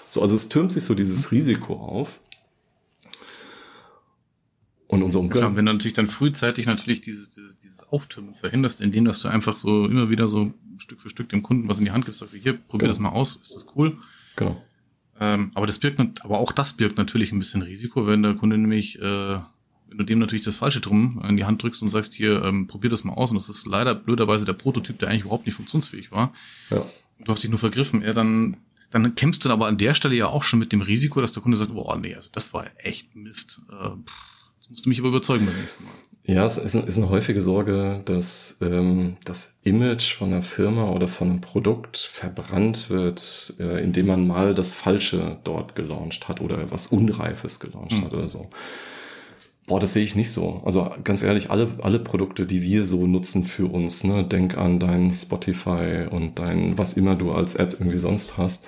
[0.08, 2.20] So, also es türmt sich so dieses Risiko auf.
[4.86, 5.38] Und unser Umgang.
[5.38, 7.59] Klar, wenn natürlich dann frühzeitig natürlich dieses, dieses,
[7.90, 11.42] dieses Auftürmen verhinderst, indem dass du einfach so immer wieder so Stück für Stück dem
[11.42, 12.88] Kunden was in die Hand gibst, sagst du, hier, probier genau.
[12.88, 13.98] das mal aus, ist das cool?
[14.36, 14.62] Genau.
[15.18, 18.56] Ähm, aber das birgt, aber auch das birgt natürlich ein bisschen Risiko, wenn der Kunde
[18.56, 19.38] nämlich äh,
[19.90, 22.68] wenn du dem natürlich das Falsche drum in die Hand drückst und sagst, hier, ähm,
[22.68, 25.56] probier das mal aus, und das ist leider blöderweise der Prototyp, der eigentlich überhaupt nicht
[25.56, 26.32] funktionsfähig war.
[26.70, 26.84] Ja.
[27.18, 28.56] Du hast dich nur vergriffen, ja, dann,
[28.90, 31.42] dann kämpfst du aber an der Stelle ja auch schon mit dem Risiko, dass der
[31.42, 33.60] Kunde sagt, boah, nee, also das war echt Mist.
[33.68, 33.90] Äh,
[34.70, 35.92] musst du mich aber überzeugen beim nächsten Mal.
[36.24, 41.08] Ja, es ist, ist eine häufige Sorge, dass ähm, das Image von einer Firma oder
[41.08, 46.70] von einem Produkt verbrannt wird, äh, indem man mal das Falsche dort gelauncht hat oder
[46.70, 48.04] was Unreifes gelauncht mhm.
[48.04, 48.48] hat oder so.
[49.66, 50.62] Boah, das sehe ich nicht so.
[50.64, 54.78] Also ganz ehrlich, alle, alle Produkte, die wir so nutzen für uns, ne, denk an
[54.78, 58.66] dein Spotify und dein, was immer du als App irgendwie sonst hast,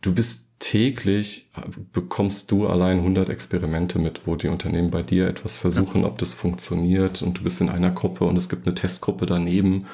[0.00, 1.50] du bist täglich
[1.92, 6.06] bekommst du allein 100 Experimente mit, wo die Unternehmen bei dir etwas versuchen, ja.
[6.06, 9.86] ob das funktioniert und du bist in einer Gruppe und es gibt eine Testgruppe daneben,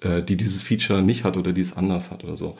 [0.00, 2.58] äh, die dieses Feature nicht hat oder die es anders hat oder so.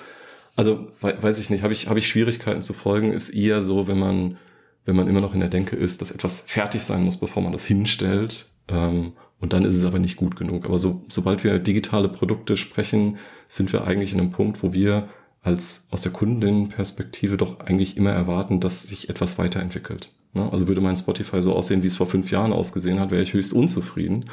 [0.54, 3.98] Also weiß ich nicht, habe ich habe ich Schwierigkeiten zu folgen, ist eher so, wenn
[3.98, 4.36] man
[4.84, 7.52] wenn man immer noch in der Denke ist, dass etwas fertig sein muss, bevor man
[7.52, 8.46] das hinstellt.
[8.68, 10.64] Ähm, und dann ist es aber nicht gut genug.
[10.64, 15.08] Aber so, sobald wir digitale Produkte sprechen, sind wir eigentlich in einem Punkt, wo wir
[15.42, 20.10] als aus der Kundenperspektive doch eigentlich immer erwarten, dass sich etwas weiterentwickelt.
[20.34, 20.50] Ne?
[20.50, 23.34] Also würde mein Spotify so aussehen, wie es vor fünf Jahren ausgesehen hat, wäre ich
[23.34, 24.26] höchst unzufrieden.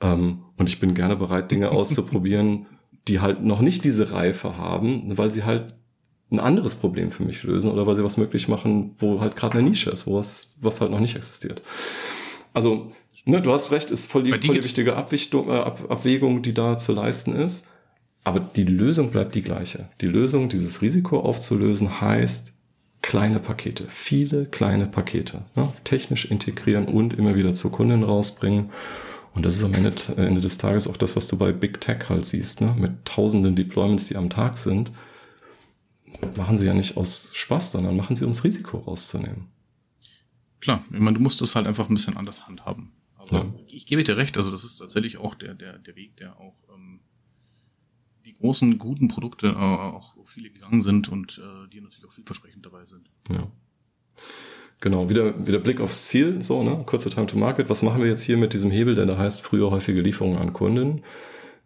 [0.00, 2.66] Ähm, und ich bin gerne bereit, Dinge auszuprobieren,
[3.08, 5.74] die halt noch nicht diese Reife haben, weil sie halt
[6.30, 9.58] ein anderes Problem für mich lösen oder weil sie was möglich machen, wo halt gerade
[9.58, 11.62] eine Nische ist, wo was, was halt noch nicht existiert.
[12.52, 12.92] Also,
[13.24, 16.52] ne, du hast recht, ist voll die, voll die wichtige Abwichtung, äh, Ab, Abwägung, die
[16.52, 17.68] da zu leisten ist.
[18.28, 19.88] Aber die Lösung bleibt die gleiche.
[20.02, 22.52] Die Lösung, dieses Risiko aufzulösen, heißt
[23.00, 25.72] kleine Pakete, viele kleine Pakete, ne?
[25.84, 28.68] technisch integrieren und immer wieder zur Kundin rausbringen.
[29.34, 31.80] Und das ist am Ende, äh, Ende des Tages auch das, was du bei Big
[31.80, 32.76] Tech halt siehst, ne?
[32.78, 34.92] mit tausenden Deployments, die am Tag sind.
[36.36, 39.46] Machen sie ja nicht aus Spaß, sondern machen sie, ums Risiko rauszunehmen.
[40.60, 42.92] Klar, ich meine, du musst das halt einfach ein bisschen anders handhaben.
[43.16, 43.54] Aber ja.
[43.68, 46.56] ich gebe dir recht, also das ist tatsächlich auch der, der, der Weg, der auch
[46.74, 46.97] ähm,
[48.28, 52.64] die großen, guten Produkte äh, auch viele gegangen sind und äh, die natürlich auch vielversprechend
[52.64, 53.10] dabei sind.
[53.32, 53.46] Ja.
[54.80, 56.82] Genau, wieder, wieder Blick aufs Ziel, so, ne?
[56.86, 57.68] Kurze Time to Market.
[57.68, 60.52] Was machen wir jetzt hier mit diesem Hebel, der da heißt, früher häufige Lieferungen an
[60.52, 61.02] Kunden?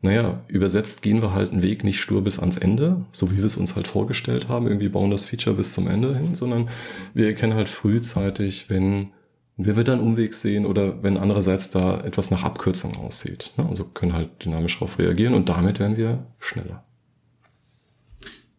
[0.01, 3.44] Naja, übersetzt gehen wir halt einen Weg nicht stur bis ans Ende, so wie wir
[3.44, 6.68] es uns halt vorgestellt haben, irgendwie bauen das Feature bis zum Ende hin, sondern
[7.14, 9.11] wir erkennen halt frühzeitig, wenn
[9.56, 13.52] wenn wir dann Umweg sehen oder wenn andererseits da etwas nach Abkürzung aussieht.
[13.56, 13.66] Ne?
[13.68, 16.84] Also können halt dynamisch darauf reagieren und damit werden wir schneller.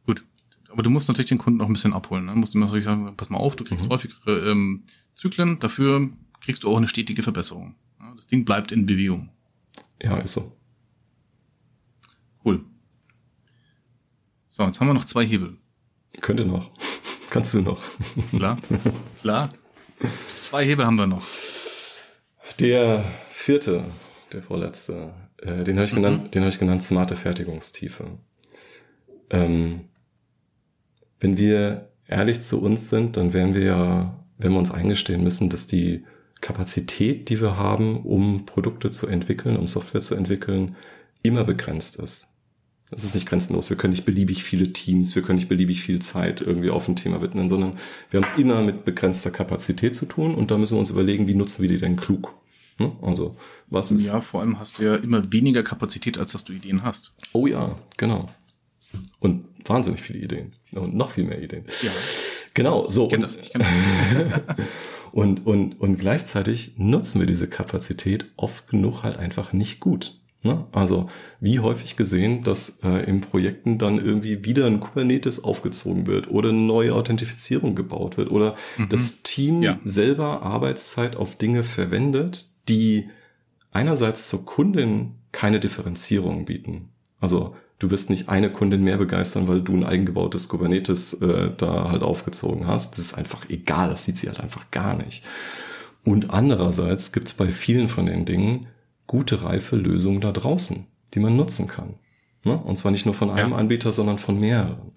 [0.05, 0.23] Gut,
[0.69, 2.25] aber du musst natürlich den Kunden auch ein bisschen abholen.
[2.25, 2.33] Ne?
[2.33, 3.89] Du musst ihm natürlich sagen, pass mal auf, du kriegst mhm.
[3.89, 4.83] häufigere ähm,
[5.15, 6.09] Zyklen, dafür
[6.41, 7.75] kriegst du auch eine stetige Verbesserung.
[7.99, 8.13] Ja?
[8.15, 9.29] Das Ding bleibt in Bewegung.
[10.01, 10.55] Ja, ist so.
[12.45, 12.63] Cool.
[14.49, 15.57] So, jetzt haben wir noch zwei Hebel.
[16.21, 16.71] Könnte noch.
[17.31, 17.81] Kannst du noch.
[18.31, 18.59] Klar,
[19.21, 19.53] klar.
[20.41, 21.23] Zwei Hebel haben wir noch.
[22.59, 23.85] Der vierte,
[24.31, 25.97] der vorletzte, äh, den habe ich mhm.
[25.97, 28.05] genannt, den habe ich genannt smarte Fertigungstiefe.
[29.29, 29.85] Ähm,
[31.19, 35.49] wenn wir ehrlich zu uns sind, dann werden wir ja, wenn wir uns eingestehen müssen,
[35.49, 36.05] dass die
[36.41, 40.75] Kapazität, die wir haben, um Produkte zu entwickeln, um Software zu entwickeln,
[41.21, 42.32] immer begrenzt ist.
[42.89, 43.69] Das ist nicht grenzenlos.
[43.69, 46.95] Wir können nicht beliebig viele Teams, wir können nicht beliebig viel Zeit irgendwie auf ein
[46.95, 47.73] Thema widmen, sondern
[48.11, 51.27] wir haben es immer mit begrenzter Kapazität zu tun und da müssen wir uns überlegen,
[51.27, 52.35] wie nutzen wir die denn klug.
[52.79, 52.91] Ne?
[53.01, 53.35] Also,
[53.67, 54.07] was ist.
[54.07, 57.13] Ja, vor allem hast du ja immer weniger Kapazität, als dass du Ideen hast.
[57.31, 58.29] Oh ja, genau.
[59.19, 60.51] Und wahnsinnig viele Ideen.
[60.75, 61.65] Und noch viel mehr Ideen.
[61.81, 61.91] Ja.
[62.53, 63.05] Genau, so.
[63.05, 64.57] Ich kenn das, ich kenn das.
[65.11, 70.19] und, und, und gleichzeitig nutzen wir diese Kapazität oft genug halt einfach nicht gut.
[70.43, 70.65] Ne?
[70.73, 71.07] Also
[71.39, 76.49] wie häufig gesehen, dass äh, in Projekten dann irgendwie wieder ein Kubernetes aufgezogen wird oder
[76.49, 78.89] eine neue Authentifizierung gebaut wird oder mhm.
[78.89, 79.79] das Team ja.
[79.85, 83.09] selber Arbeitszeit auf Dinge verwendet, die
[83.71, 86.89] einerseits zur Kundin keine Differenzierung bieten.
[87.21, 91.89] Also du wirst nicht eine Kundin mehr begeistern, weil du ein eigengebautes Kubernetes äh, da
[91.89, 92.91] halt aufgezogen hast.
[92.91, 95.23] Das ist einfach egal, das sieht sie halt einfach gar nicht.
[96.03, 98.67] Und andererseits gibt es bei vielen von den Dingen
[99.07, 101.95] gute, reife Lösungen da draußen, die man nutzen kann.
[102.43, 102.57] Ne?
[102.57, 103.57] Und zwar nicht nur von einem ja.
[103.57, 104.91] Anbieter, sondern von mehreren.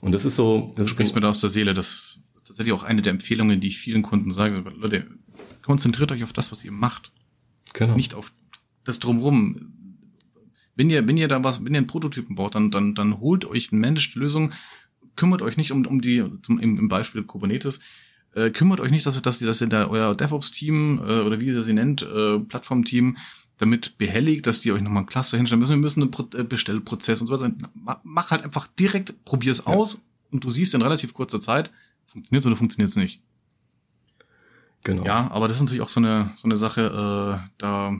[0.00, 0.72] Und das ist so.
[0.74, 1.74] Das du sprichst mir da aus der Seele.
[1.74, 4.64] Das, das ist tatsächlich auch eine der Empfehlungen, die ich vielen Kunden sage.
[4.76, 5.06] Leute,
[5.62, 7.12] konzentriert euch auf das, was ihr macht.
[7.74, 7.94] Genau.
[7.94, 8.32] Nicht auf
[8.84, 9.72] das drumrum.
[10.74, 13.44] Wenn ihr, wenn ihr da was, wenn ihr einen Prototypen baut, dann, dann, dann holt
[13.44, 14.52] euch eine managed Lösung,
[15.16, 17.80] kümmert euch nicht um, um die, zum, im, im Beispiel Kubernetes,
[18.34, 21.46] äh, kümmert euch nicht, dass, dass ihr das in der, euer DevOps-Team äh, oder wie
[21.46, 23.16] ihr sie nennt, äh, Plattform-Team
[23.58, 25.72] damit behelligt, dass die euch nochmal ein Cluster hinstellen müssen.
[25.72, 27.54] Wir müssen einen Pro äh, Bestellprozess und so weiter.
[28.02, 29.66] Mach halt einfach direkt, probier's ja.
[29.66, 31.70] aus und du siehst in relativ kurzer Zeit,
[32.06, 33.20] funktioniert's oder funktioniert's nicht.
[34.84, 35.04] Genau.
[35.04, 37.96] Ja, aber das ist natürlich auch so eine, so eine Sache, äh, da,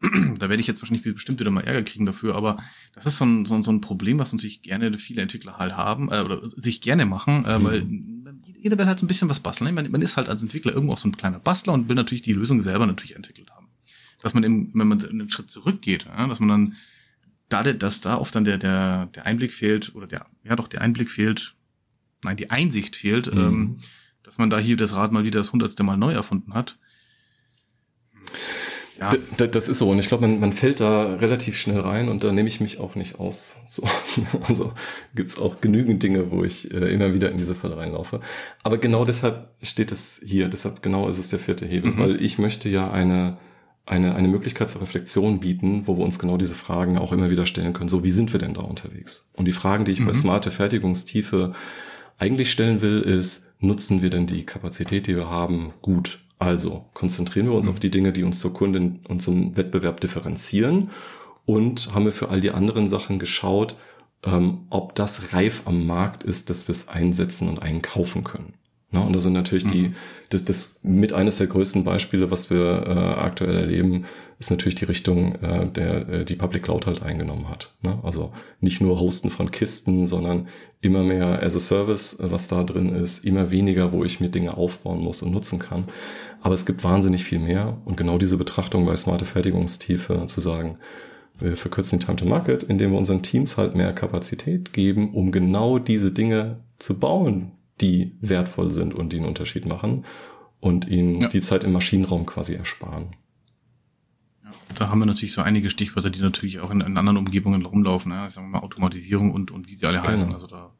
[0.38, 2.58] da werde ich jetzt wahrscheinlich bestimmt wieder mal Ärger kriegen dafür, aber
[2.94, 5.76] das ist so ein, so ein, so ein Problem, was natürlich gerne viele Entwickler halt
[5.76, 7.64] haben, äh, oder sich gerne machen, äh, mhm.
[7.64, 7.86] weil
[8.60, 9.74] jeder will halt so ein bisschen was basteln.
[9.74, 12.22] Man, man ist halt als Entwickler irgendwo auch so ein kleiner Bastler und will natürlich
[12.22, 13.68] die Lösung selber natürlich entwickelt haben.
[14.20, 16.76] Dass man eben, wenn man einen Schritt zurückgeht, ja, dass man dann,
[17.48, 20.82] da, dass da oft dann der, der, der Einblick fehlt, oder der, ja doch, der
[20.82, 21.54] Einblick fehlt,
[22.24, 23.40] nein, die Einsicht fehlt, mhm.
[23.40, 23.78] ähm,
[24.22, 26.78] dass man da hier das Rad mal wieder das hundertste Mal neu erfunden hat.
[28.98, 29.14] Ja.
[29.46, 29.90] Das ist so.
[29.90, 32.80] Und ich glaube, man, man fällt da relativ schnell rein und da nehme ich mich
[32.80, 33.56] auch nicht aus.
[33.68, 33.84] So.
[34.48, 34.72] Also
[35.14, 38.20] gibt's auch genügend Dinge, wo ich äh, immer wieder in diese Falle reinlaufe.
[38.62, 40.48] Aber genau deshalb steht es hier.
[40.48, 41.98] Deshalb genau ist es der vierte Hebel, mhm.
[41.98, 43.36] weil ich möchte ja eine,
[43.86, 47.46] eine, eine Möglichkeit zur Reflexion bieten, wo wir uns genau diese Fragen auch immer wieder
[47.46, 47.88] stellen können.
[47.88, 49.30] So, wie sind wir denn da unterwegs?
[49.34, 50.06] Und die Fragen, die ich mhm.
[50.06, 51.52] bei smarte Fertigungstiefe
[52.18, 56.18] eigentlich stellen will, ist, nutzen wir denn die Kapazität, die wir haben, gut?
[56.38, 57.72] Also konzentrieren wir uns mhm.
[57.72, 60.90] auf die Dinge, die uns zur Kundin und zum Wettbewerb differenzieren
[61.46, 63.76] und haben wir für all die anderen Sachen geschaut,
[64.24, 68.54] ähm, ob das reif am Markt ist, dass wir es einsetzen und einkaufen können.
[68.90, 69.70] Na, und das sind natürlich mhm.
[69.70, 69.92] die,
[70.30, 74.06] das, das mit eines der größten Beispiele, was wir äh, aktuell erleben,
[74.38, 77.74] ist natürlich die Richtung, äh, der äh, die Public Cloud halt eingenommen hat.
[77.82, 77.98] Ne?
[78.02, 80.48] Also nicht nur Hosten von Kisten, sondern
[80.80, 84.30] immer mehr as a Service, äh, was da drin ist, immer weniger, wo ich mir
[84.30, 85.84] Dinge aufbauen muss und nutzen kann.
[86.40, 90.76] Aber es gibt wahnsinnig viel mehr und genau diese Betrachtung bei smarte Fertigungstiefe zu sagen,
[91.38, 95.30] wir verkürzen die Time to Market, indem wir unseren Teams halt mehr Kapazität geben, um
[95.30, 100.04] genau diese Dinge zu bauen, die wertvoll sind und die einen Unterschied machen
[100.60, 101.28] und ihnen ja.
[101.28, 103.16] die Zeit im Maschinenraum quasi ersparen.
[104.74, 108.12] Da haben wir natürlich so einige Stichwörter, die natürlich auch in, in anderen Umgebungen rumlaufen.
[108.12, 110.10] Ja, ich sag mal Automatisierung und, und wie sie alle genau.
[110.10, 110.32] heißen.
[110.32, 110.74] Also da,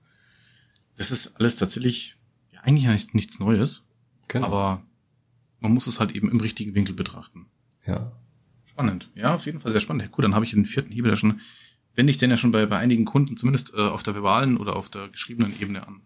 [0.96, 2.16] das ist alles tatsächlich
[2.52, 3.88] ja, eigentlich nichts Neues,
[4.28, 4.46] genau.
[4.46, 4.82] aber
[5.60, 7.46] man muss es halt eben im richtigen Winkel betrachten.
[7.86, 8.12] Ja.
[8.66, 9.10] Spannend.
[9.14, 10.02] Ja, auf jeden Fall sehr spannend.
[10.02, 11.40] Ja, gut, dann habe ich den vierten Hebel ja schon,
[11.94, 14.76] wende ich den ja schon bei, bei einigen Kunden, zumindest äh, auf der verbalen oder
[14.76, 16.02] auf der geschriebenen Ebene an.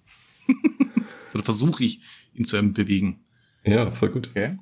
[1.34, 2.00] Oder versuche ich,
[2.34, 3.24] ihn zu bewegen.
[3.64, 4.30] Ja, voll gut.
[4.30, 4.58] Okay.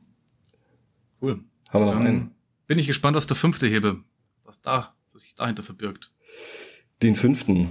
[1.21, 1.45] Cool.
[1.71, 2.31] Haben wir noch Dann einen?
[2.66, 4.03] Bin ich gespannt, was der fünfte Hebel,
[4.45, 6.12] was da, was sich dahinter verbirgt.
[7.03, 7.71] Den fünften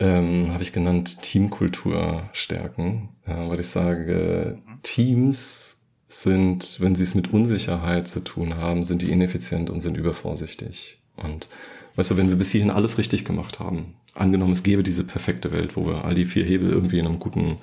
[0.00, 4.82] ähm, habe ich genannt Teamkultur stärken, äh, weil ich sage, mhm.
[4.82, 9.96] Teams sind, wenn sie es mit Unsicherheit zu tun haben, sind die ineffizient und sind
[9.96, 11.02] übervorsichtig.
[11.16, 11.48] Und
[11.96, 15.52] weißt du, wenn wir bis hierhin alles richtig gemacht haben, angenommen, es gäbe diese perfekte
[15.52, 17.58] Welt, wo wir all die vier Hebel irgendwie in einem guten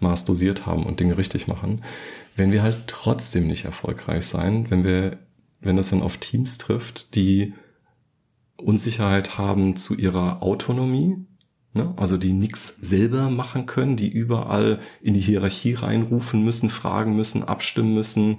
[0.00, 1.82] Maß dosiert haben und Dinge richtig machen,
[2.36, 5.18] wenn wir halt trotzdem nicht erfolgreich sein, wenn wir,
[5.60, 7.54] wenn das dann auf Teams trifft, die
[8.56, 11.16] Unsicherheit haben zu ihrer Autonomie,
[11.74, 11.94] ne?
[11.96, 17.44] also die nichts selber machen können, die überall in die Hierarchie reinrufen müssen, fragen müssen,
[17.44, 18.38] abstimmen müssen,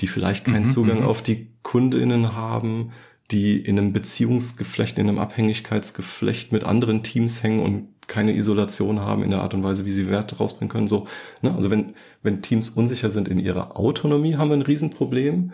[0.00, 1.06] die vielleicht keinen mhm, Zugang mhm.
[1.06, 2.90] auf die Kundinnen haben,
[3.30, 9.22] die in einem Beziehungsgeflecht, in einem Abhängigkeitsgeflecht mit anderen Teams hängen und keine Isolation haben
[9.22, 10.88] in der Art und Weise, wie sie Werte rausbringen können.
[10.88, 11.06] So,
[11.42, 11.54] ne?
[11.54, 15.52] Also wenn, wenn Teams unsicher sind in ihrer Autonomie, haben wir ein Riesenproblem.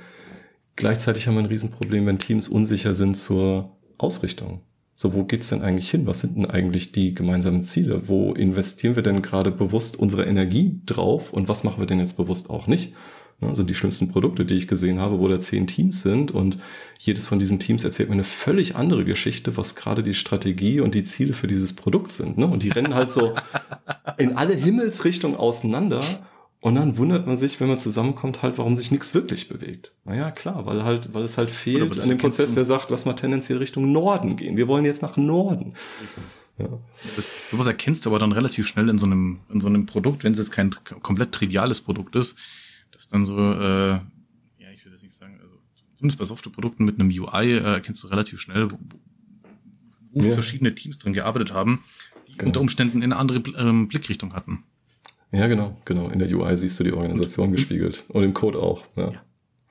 [0.76, 4.60] Gleichzeitig haben wir ein Riesenproblem, wenn Teams unsicher sind zur Ausrichtung.
[4.96, 6.06] So, wo geht's denn eigentlich hin?
[6.06, 8.06] Was sind denn eigentlich die gemeinsamen Ziele?
[8.06, 12.16] Wo investieren wir denn gerade bewusst unsere Energie drauf und was machen wir denn jetzt
[12.16, 12.94] bewusst auch nicht?
[13.48, 16.58] Also die schlimmsten Produkte, die ich gesehen habe, wo da zehn Teams sind und
[16.98, 20.94] jedes von diesen Teams erzählt mir eine völlig andere Geschichte, was gerade die Strategie und
[20.94, 22.38] die Ziele für dieses Produkt sind.
[22.38, 22.46] Ne?
[22.46, 23.34] Und die rennen halt so
[24.18, 26.02] in alle Himmelsrichtungen auseinander
[26.64, 29.92] und dann wundert man sich, wenn man zusammenkommt, halt, warum sich nichts wirklich bewegt.
[30.06, 33.12] Naja, klar, weil halt, weil es halt fehlt an dem Prozess, der sagt, lass mal
[33.12, 34.56] tendenziell Richtung Norden gehen.
[34.56, 35.74] Wir wollen jetzt nach Norden.
[36.56, 36.68] Ja.
[37.16, 40.24] Das, sowas erkennst du aber dann relativ schnell in so einem, in so einem Produkt,
[40.24, 42.34] wenn es jetzt kein komplett triviales Produkt ist,
[42.94, 45.54] das dann so, äh, ja, ich will das nicht sagen, also
[45.94, 48.78] zumindest bei Softwareprodukten mit einem UI äh, erkennst du relativ schnell, wo,
[50.12, 50.34] wo ja.
[50.34, 51.82] verschiedene Teams drin gearbeitet haben,
[52.28, 52.48] die genau.
[52.48, 54.64] unter Umständen in eine andere ähm, Blickrichtung hatten.
[55.32, 56.08] Ja, genau, genau.
[56.10, 58.84] In der UI siehst du die Organisation gespiegelt und im Code auch.
[58.96, 59.22] Ja, ja.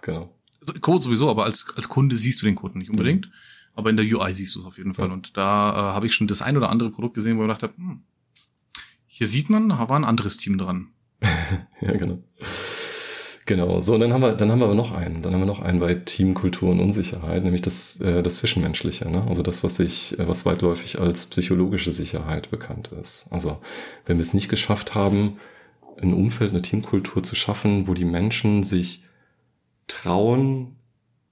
[0.02, 0.36] genau.
[0.60, 3.28] Also Code sowieso, aber als, als Kunde siehst du den Code nicht unbedingt.
[3.28, 3.34] Mhm.
[3.76, 5.08] Aber in der UI siehst du es auf jeden Fall.
[5.08, 5.14] Ja.
[5.14, 7.64] Und da äh, habe ich schon das ein oder andere Produkt gesehen, wo ich gedacht
[7.64, 8.04] habe, hm,
[9.06, 10.90] hier sieht man, da war ein anderes Team dran.
[11.82, 12.24] ja, genau.
[13.46, 15.46] Genau, so, und dann haben wir, dann haben wir aber noch einen, dann haben wir
[15.46, 19.26] noch einen bei Teamkultur und Unsicherheit, nämlich das, äh, das Zwischenmenschliche, ne?
[19.28, 23.28] also das, was sich, äh, was weitläufig als psychologische Sicherheit bekannt ist.
[23.32, 23.60] Also,
[24.06, 25.40] wenn wir es nicht geschafft haben,
[26.02, 29.04] ein Umfeld, eine Teamkultur zu schaffen, wo die Menschen sich
[29.88, 30.78] trauen,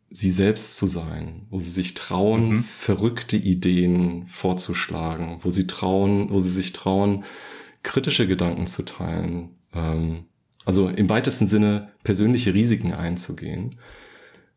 [0.10, 2.64] sie selbst zu sein, wo sie sich trauen, mhm.
[2.64, 7.24] verrückte Ideen vorzuschlagen, wo sie trauen, wo sie sich trauen,
[7.84, 10.26] kritische Gedanken zu teilen, ähm,
[10.72, 13.76] also im weitesten Sinne persönliche Risiken einzugehen,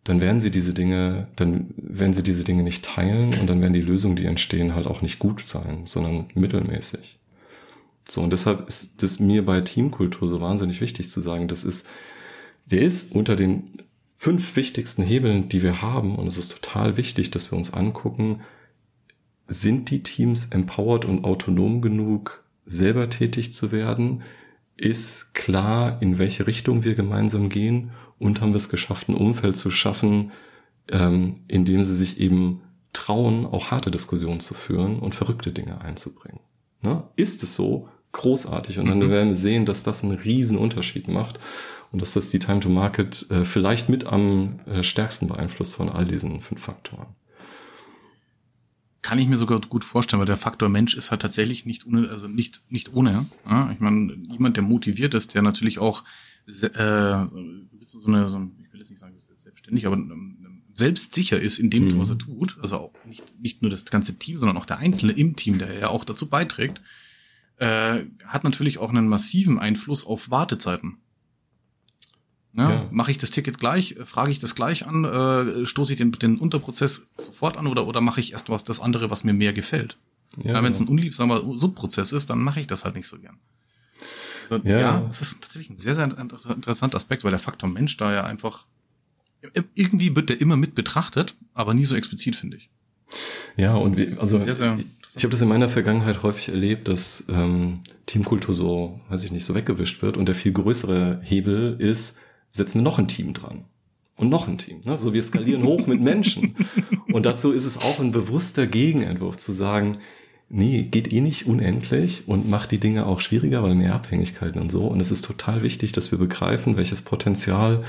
[0.04, 3.72] dann werden sie diese Dinge, dann werden sie diese Dinge nicht teilen und dann werden
[3.72, 7.18] die Lösungen, die entstehen, halt auch nicht gut sein, sondern mittelmäßig.
[8.08, 11.88] So, und deshalb ist das mir bei Teamkultur so wahnsinnig wichtig zu sagen, das ist,
[12.66, 13.70] der ist unter den
[14.16, 18.42] fünf wichtigsten Hebeln, die wir haben, und es ist total wichtig, dass wir uns angucken,
[19.48, 24.22] sind die Teams empowered und autonom genug, selber tätig zu werden?
[24.76, 27.90] Ist klar, in welche Richtung wir gemeinsam gehen?
[28.18, 30.32] Und haben wir es geschafft, ein Umfeld zu schaffen,
[30.88, 32.62] ähm, in dem sie sich eben
[32.92, 36.40] trauen, auch harte Diskussionen zu führen und verrückte Dinge einzubringen?
[36.80, 37.04] Ne?
[37.16, 37.88] Ist es so?
[38.12, 38.78] Großartig.
[38.78, 39.10] Und dann mhm.
[39.10, 41.40] werden wir sehen, dass das einen riesen Unterschied macht
[41.90, 45.88] und dass das die Time to Market äh, vielleicht mit am äh, stärksten beeinflusst von
[45.88, 47.06] all diesen fünf Faktoren.
[49.04, 52.08] Kann ich mir sogar gut vorstellen, weil der Faktor Mensch ist halt tatsächlich nicht ohne,
[52.08, 53.26] also nicht, nicht ohne.
[53.44, 53.70] Ja?
[53.70, 56.04] Ich meine, jemand, der motiviert ist, der natürlich auch
[56.46, 61.58] äh, so eine, so ein, ich will jetzt nicht sagen selbstständig, aber ähm, selbstsicher ist
[61.58, 61.98] in dem, mhm.
[61.98, 62.56] was er tut.
[62.62, 65.74] Also auch nicht, nicht nur das ganze Team, sondern auch der Einzelne im Team, der
[65.74, 66.80] ja auch dazu beiträgt,
[67.58, 70.96] äh, hat natürlich auch einen massiven Einfluss auf Wartezeiten.
[72.54, 72.62] Ne?
[72.62, 72.88] Ja.
[72.92, 76.12] Mache ich das Ticket gleich, äh, frage ich das gleich an, äh, stoße ich den,
[76.12, 79.52] den Unterprozess sofort an oder, oder mache ich erst was das andere, was mir mehr
[79.52, 79.96] gefällt?
[80.42, 83.38] Ja, Wenn es ein unliebsamer Subprozess ist, dann mache ich das halt nicht so gern.
[84.50, 84.78] Also, ja.
[84.78, 88.24] ja, es ist tatsächlich ein sehr, sehr interessanter Aspekt, weil der Faktor Mensch da ja
[88.24, 88.66] einfach
[89.74, 92.70] irgendwie wird der immer mit betrachtet, aber nie so explizit, finde ich.
[93.56, 94.78] Ja, und wie, also sehr, sehr
[95.16, 99.44] ich habe das in meiner Vergangenheit häufig erlebt, dass ähm, Teamkultur so, weiß ich nicht,
[99.44, 102.18] so weggewischt wird und der viel größere Hebel ist,
[102.54, 103.64] setzen wir noch ein Team dran.
[104.16, 104.80] Und noch ein Team.
[104.84, 104.96] Ne?
[104.96, 106.54] So wir skalieren hoch mit Menschen.
[107.12, 109.98] Und dazu ist es auch ein bewusster Gegenentwurf zu sagen,
[110.48, 114.70] nee, geht eh nicht unendlich und macht die Dinge auch schwieriger, weil mehr Abhängigkeiten und
[114.70, 114.86] so.
[114.86, 117.82] Und es ist total wichtig, dass wir begreifen, welches Potenzial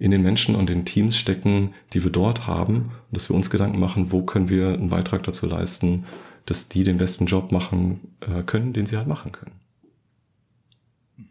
[0.00, 2.76] in den Menschen und den Teams stecken, die wir dort haben.
[2.76, 6.04] Und dass wir uns Gedanken machen, wo können wir einen Beitrag dazu leisten,
[6.44, 9.52] dass die den besten Job machen äh, können, den sie halt machen können.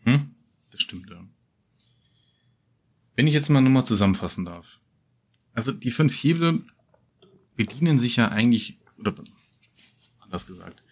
[0.06, 0.32] Mhm,
[0.72, 1.17] das stimmt, ja.
[3.18, 4.80] Wenn ich jetzt mal nur mal zusammenfassen darf.
[5.54, 6.64] Also die fünf Hebel
[7.56, 9.16] bedienen sich ja eigentlich, oder
[10.20, 10.84] anders gesagt,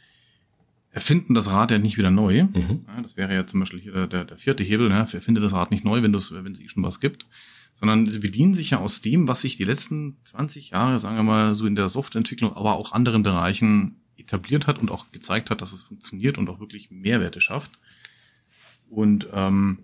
[0.90, 2.46] erfinden das Rad ja nicht wieder neu.
[2.46, 2.82] Mhm.
[2.88, 5.54] Ja, das wäre ja zum Beispiel hier der, der, der vierte Hebel, ja, erfinde das
[5.54, 7.28] Rad nicht neu, wenn es wenn eh schon was gibt.
[7.74, 11.24] Sondern sie bedienen sich ja aus dem, was sich die letzten 20 Jahre, sagen wir
[11.24, 15.62] mal, so in der Softwareentwicklung, aber auch anderen Bereichen etabliert hat und auch gezeigt hat,
[15.62, 17.74] dass es funktioniert und auch wirklich Mehrwerte schafft.
[18.90, 19.84] Und ähm,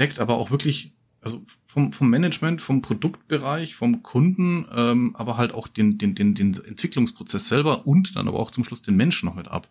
[0.00, 0.95] deckt aber auch wirklich
[1.26, 6.36] also vom, vom Management, vom Produktbereich, vom Kunden, ähm, aber halt auch den, den, den,
[6.36, 9.68] den Entwicklungsprozess selber und dann aber auch zum Schluss den Menschen noch mit ab.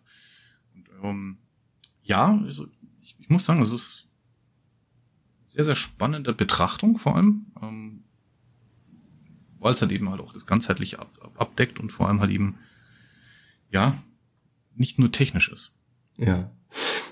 [0.73, 1.37] Und, ähm,
[2.03, 2.67] ja, also
[3.01, 4.09] ich, ich muss sagen, es ist
[5.45, 8.03] sehr, sehr spannende Betrachtung vor allem, ähm,
[9.59, 12.31] weil es halt eben halt auch das ganzheitliche ab, ab, abdeckt und vor allem halt
[12.31, 12.57] eben,
[13.71, 13.97] ja,
[14.75, 15.73] nicht nur technisch ist.
[16.17, 16.51] Ja.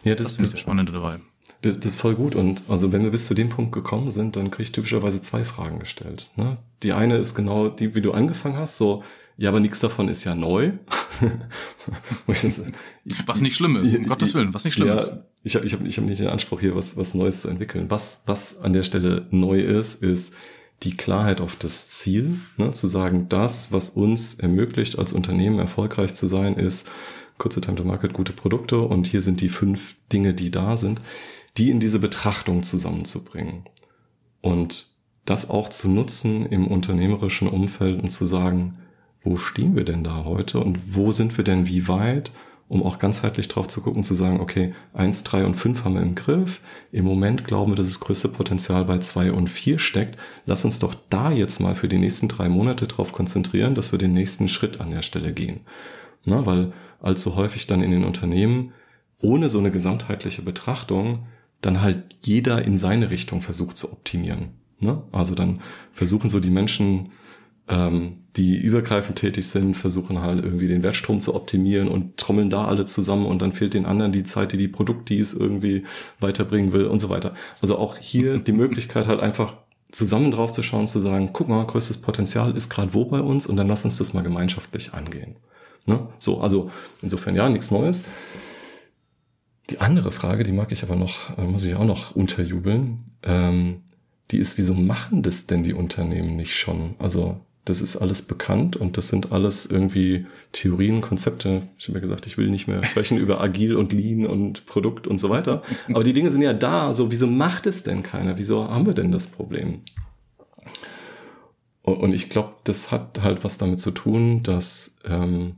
[0.04, 1.22] Ja, das, das ist das Spannende dabei.
[1.64, 2.36] Das, das ist voll gut.
[2.36, 5.46] Und also wenn wir bis zu dem Punkt gekommen sind, dann kriege ich typischerweise zwei
[5.46, 6.30] Fragen gestellt.
[6.36, 6.58] Ne?
[6.84, 9.02] Die eine ist genau die, wie du angefangen hast, so,
[9.38, 10.74] ja, aber nichts davon ist ja neu.
[12.28, 15.14] was nicht schlimm ist, um Gottes Willen, was nicht schlimm ja, ist.
[15.44, 17.90] Ich habe ich hab, ich hab nicht den Anspruch, hier was, was Neues zu entwickeln.
[17.90, 20.36] Was, was an der Stelle neu ist, ist
[20.84, 22.74] die Klarheit auf das Ziel, ne?
[22.74, 26.92] zu sagen, das, was uns ermöglicht, als Unternehmen erfolgreich zu sein, ist
[27.38, 31.00] kurze Time to Market, gute Produkte und hier sind die fünf Dinge, die da sind
[31.58, 33.66] die in diese Betrachtung zusammenzubringen.
[34.42, 34.94] Und
[35.26, 38.78] das auch zu nutzen im unternehmerischen Umfeld und zu sagen,
[39.24, 42.32] wo stehen wir denn da heute und wo sind wir denn wie weit,
[42.68, 46.02] um auch ganzheitlich drauf zu gucken, zu sagen, okay, eins, drei und fünf haben wir
[46.02, 46.60] im Griff.
[46.92, 50.18] Im Moment glauben wir, dass das größte Potenzial bei zwei und vier steckt.
[50.46, 54.00] Lass uns doch da jetzt mal für die nächsten drei Monate drauf konzentrieren, dass wir
[54.00, 55.62] den nächsten Schritt an der Stelle gehen.
[56.26, 58.74] Na, weil allzu häufig dann in den Unternehmen
[59.20, 61.28] ohne so eine gesamtheitliche Betrachtung
[61.66, 64.50] dann halt jeder in seine Richtung versucht zu optimieren.
[64.80, 65.02] Ne?
[65.12, 65.62] Also dann
[65.92, 67.12] versuchen so die Menschen,
[67.68, 72.66] ähm, die übergreifend tätig sind, versuchen halt irgendwie den Wertstrom zu optimieren und trommeln da
[72.66, 75.84] alle zusammen und dann fehlt den anderen die Zeit, die die Produktdies irgendwie
[76.20, 77.34] weiterbringen will und so weiter.
[77.62, 79.54] Also auch hier die Möglichkeit halt einfach
[79.92, 83.48] zusammen drauf zu schauen, zu sagen, guck mal, größtes Potenzial ist gerade wo bei uns
[83.48, 85.36] und dann lass uns das mal gemeinschaftlich angehen.
[85.86, 86.08] Ne?
[86.20, 88.04] So, also insofern ja, nichts Neues.
[89.70, 93.82] Die andere Frage, die mag ich aber noch, äh, muss ich auch noch unterjubeln, ähm,
[94.32, 96.96] die ist, wieso machen das denn die Unternehmen nicht schon?
[97.00, 101.62] Also Das ist alles bekannt und das sind alles irgendwie Theorien, Konzepte.
[101.78, 105.08] Ich habe ja gesagt, ich will nicht mehr sprechen über Agil und Lean und Produkt
[105.08, 105.62] und so weiter.
[105.88, 106.94] Aber die Dinge sind ja da.
[106.94, 108.38] So, wieso macht es denn keiner?
[108.38, 109.82] Wieso haben wir denn das Problem?
[111.84, 115.56] Und ich glaube, das hat halt was damit zu tun, dass ähm,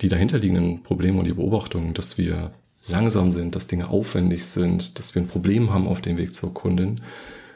[0.00, 2.52] die dahinterliegenden Probleme und die Beobachtungen, dass wir
[2.88, 6.52] langsam sind, dass Dinge aufwendig sind, dass wir ein Problem haben auf dem Weg zur
[6.52, 7.00] Kundin,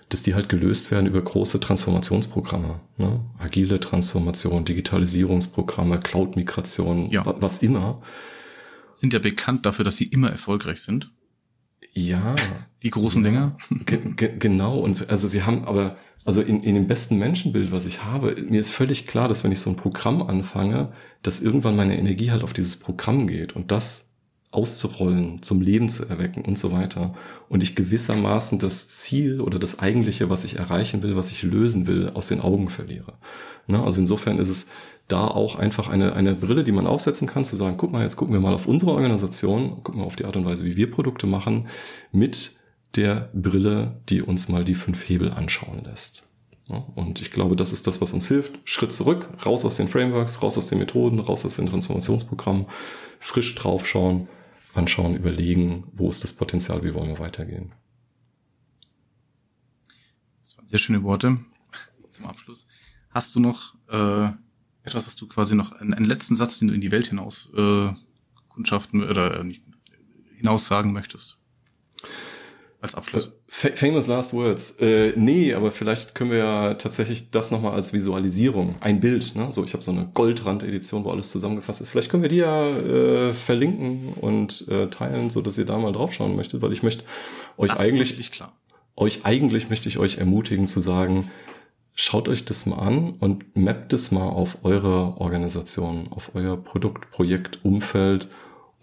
[0.08, 3.20] dass die halt gelöst werden über große Transformationsprogramme, ne?
[3.38, 7.22] agile Transformation, Digitalisierungsprogramme, Cloud-Migration, ja.
[7.24, 8.02] was immer.
[8.92, 11.10] Sind ja bekannt dafür, dass sie immer erfolgreich sind.
[11.94, 12.34] Ja.
[12.82, 13.56] Die großen ja, Dinger.
[14.16, 14.78] Ge genau.
[14.78, 18.60] Und also sie haben aber, also in, in dem besten Menschenbild, was ich habe, mir
[18.60, 22.42] ist völlig klar, dass wenn ich so ein Programm anfange, dass irgendwann meine Energie halt
[22.42, 24.11] auf dieses Programm geht und das
[24.52, 27.14] auszurollen, zum Leben zu erwecken und so weiter.
[27.48, 31.86] Und ich gewissermaßen das Ziel oder das eigentliche, was ich erreichen will, was ich lösen
[31.86, 33.14] will, aus den Augen verliere.
[33.66, 33.82] Ne?
[33.82, 34.66] Also insofern ist es
[35.08, 38.16] da auch einfach eine, eine Brille, die man aufsetzen kann, zu sagen, guck mal, jetzt
[38.16, 40.90] gucken wir mal auf unsere Organisation, gucken wir auf die Art und Weise, wie wir
[40.90, 41.68] Produkte machen,
[42.12, 42.56] mit
[42.96, 46.28] der Brille, die uns mal die fünf Hebel anschauen lässt.
[46.94, 48.58] Und ich glaube, das ist das, was uns hilft.
[48.64, 52.66] Schritt zurück, raus aus den Frameworks, raus aus den Methoden, raus aus den Transformationsprogrammen,
[53.18, 54.28] frisch draufschauen
[54.74, 57.72] anschauen, überlegen, wo ist das Potenzial, wie wollen wir weitergehen.
[60.42, 61.38] Das waren sehr schöne Worte
[62.10, 62.66] zum Abschluss.
[63.10, 64.30] Hast du noch äh,
[64.82, 67.50] etwas, was du quasi noch, einen, einen letzten Satz, den du in die Welt hinaus
[67.56, 67.92] äh,
[68.48, 69.54] kundschaften oder äh,
[70.36, 71.38] hinaus sagen möchtest?
[72.82, 73.30] Als Abschluss.
[73.62, 74.76] Äh, famous Last Words.
[74.80, 79.52] Äh, nee, aber vielleicht können wir ja tatsächlich das nochmal als Visualisierung, ein Bild, ne?
[79.52, 81.90] So, ich habe so eine Goldrand-Edition, wo alles zusammengefasst ist.
[81.90, 85.92] Vielleicht können wir die ja äh, verlinken und äh, teilen, so dass ihr da mal
[85.92, 87.04] draufschauen möchtet, weil ich möchte
[87.56, 88.52] euch das eigentlich, klar.
[88.96, 91.30] euch eigentlich möchte ich euch ermutigen zu sagen,
[91.94, 97.10] schaut euch das mal an und mappt es mal auf eure Organisation, auf euer Produkt,
[97.12, 98.28] Projekt, Umfeld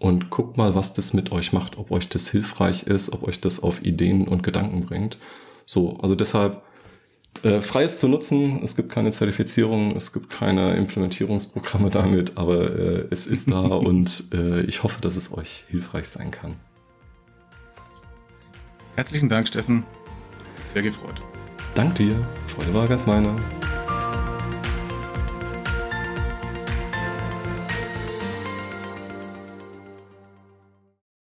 [0.00, 3.40] und guckt mal, was das mit euch macht, ob euch das hilfreich ist, ob euch
[3.40, 5.18] das auf Ideen und Gedanken bringt.
[5.66, 6.62] So, also deshalb
[7.42, 8.60] äh, freies zu nutzen.
[8.62, 14.24] Es gibt keine Zertifizierung, es gibt keine Implementierungsprogramme damit, aber äh, es ist da und
[14.32, 16.54] äh, ich hoffe, dass es euch hilfreich sein kann.
[18.96, 19.84] Herzlichen Dank, Steffen.
[20.72, 21.22] Sehr gefreut.
[21.74, 22.26] Dank dir.
[22.48, 23.34] Freude war ganz meine.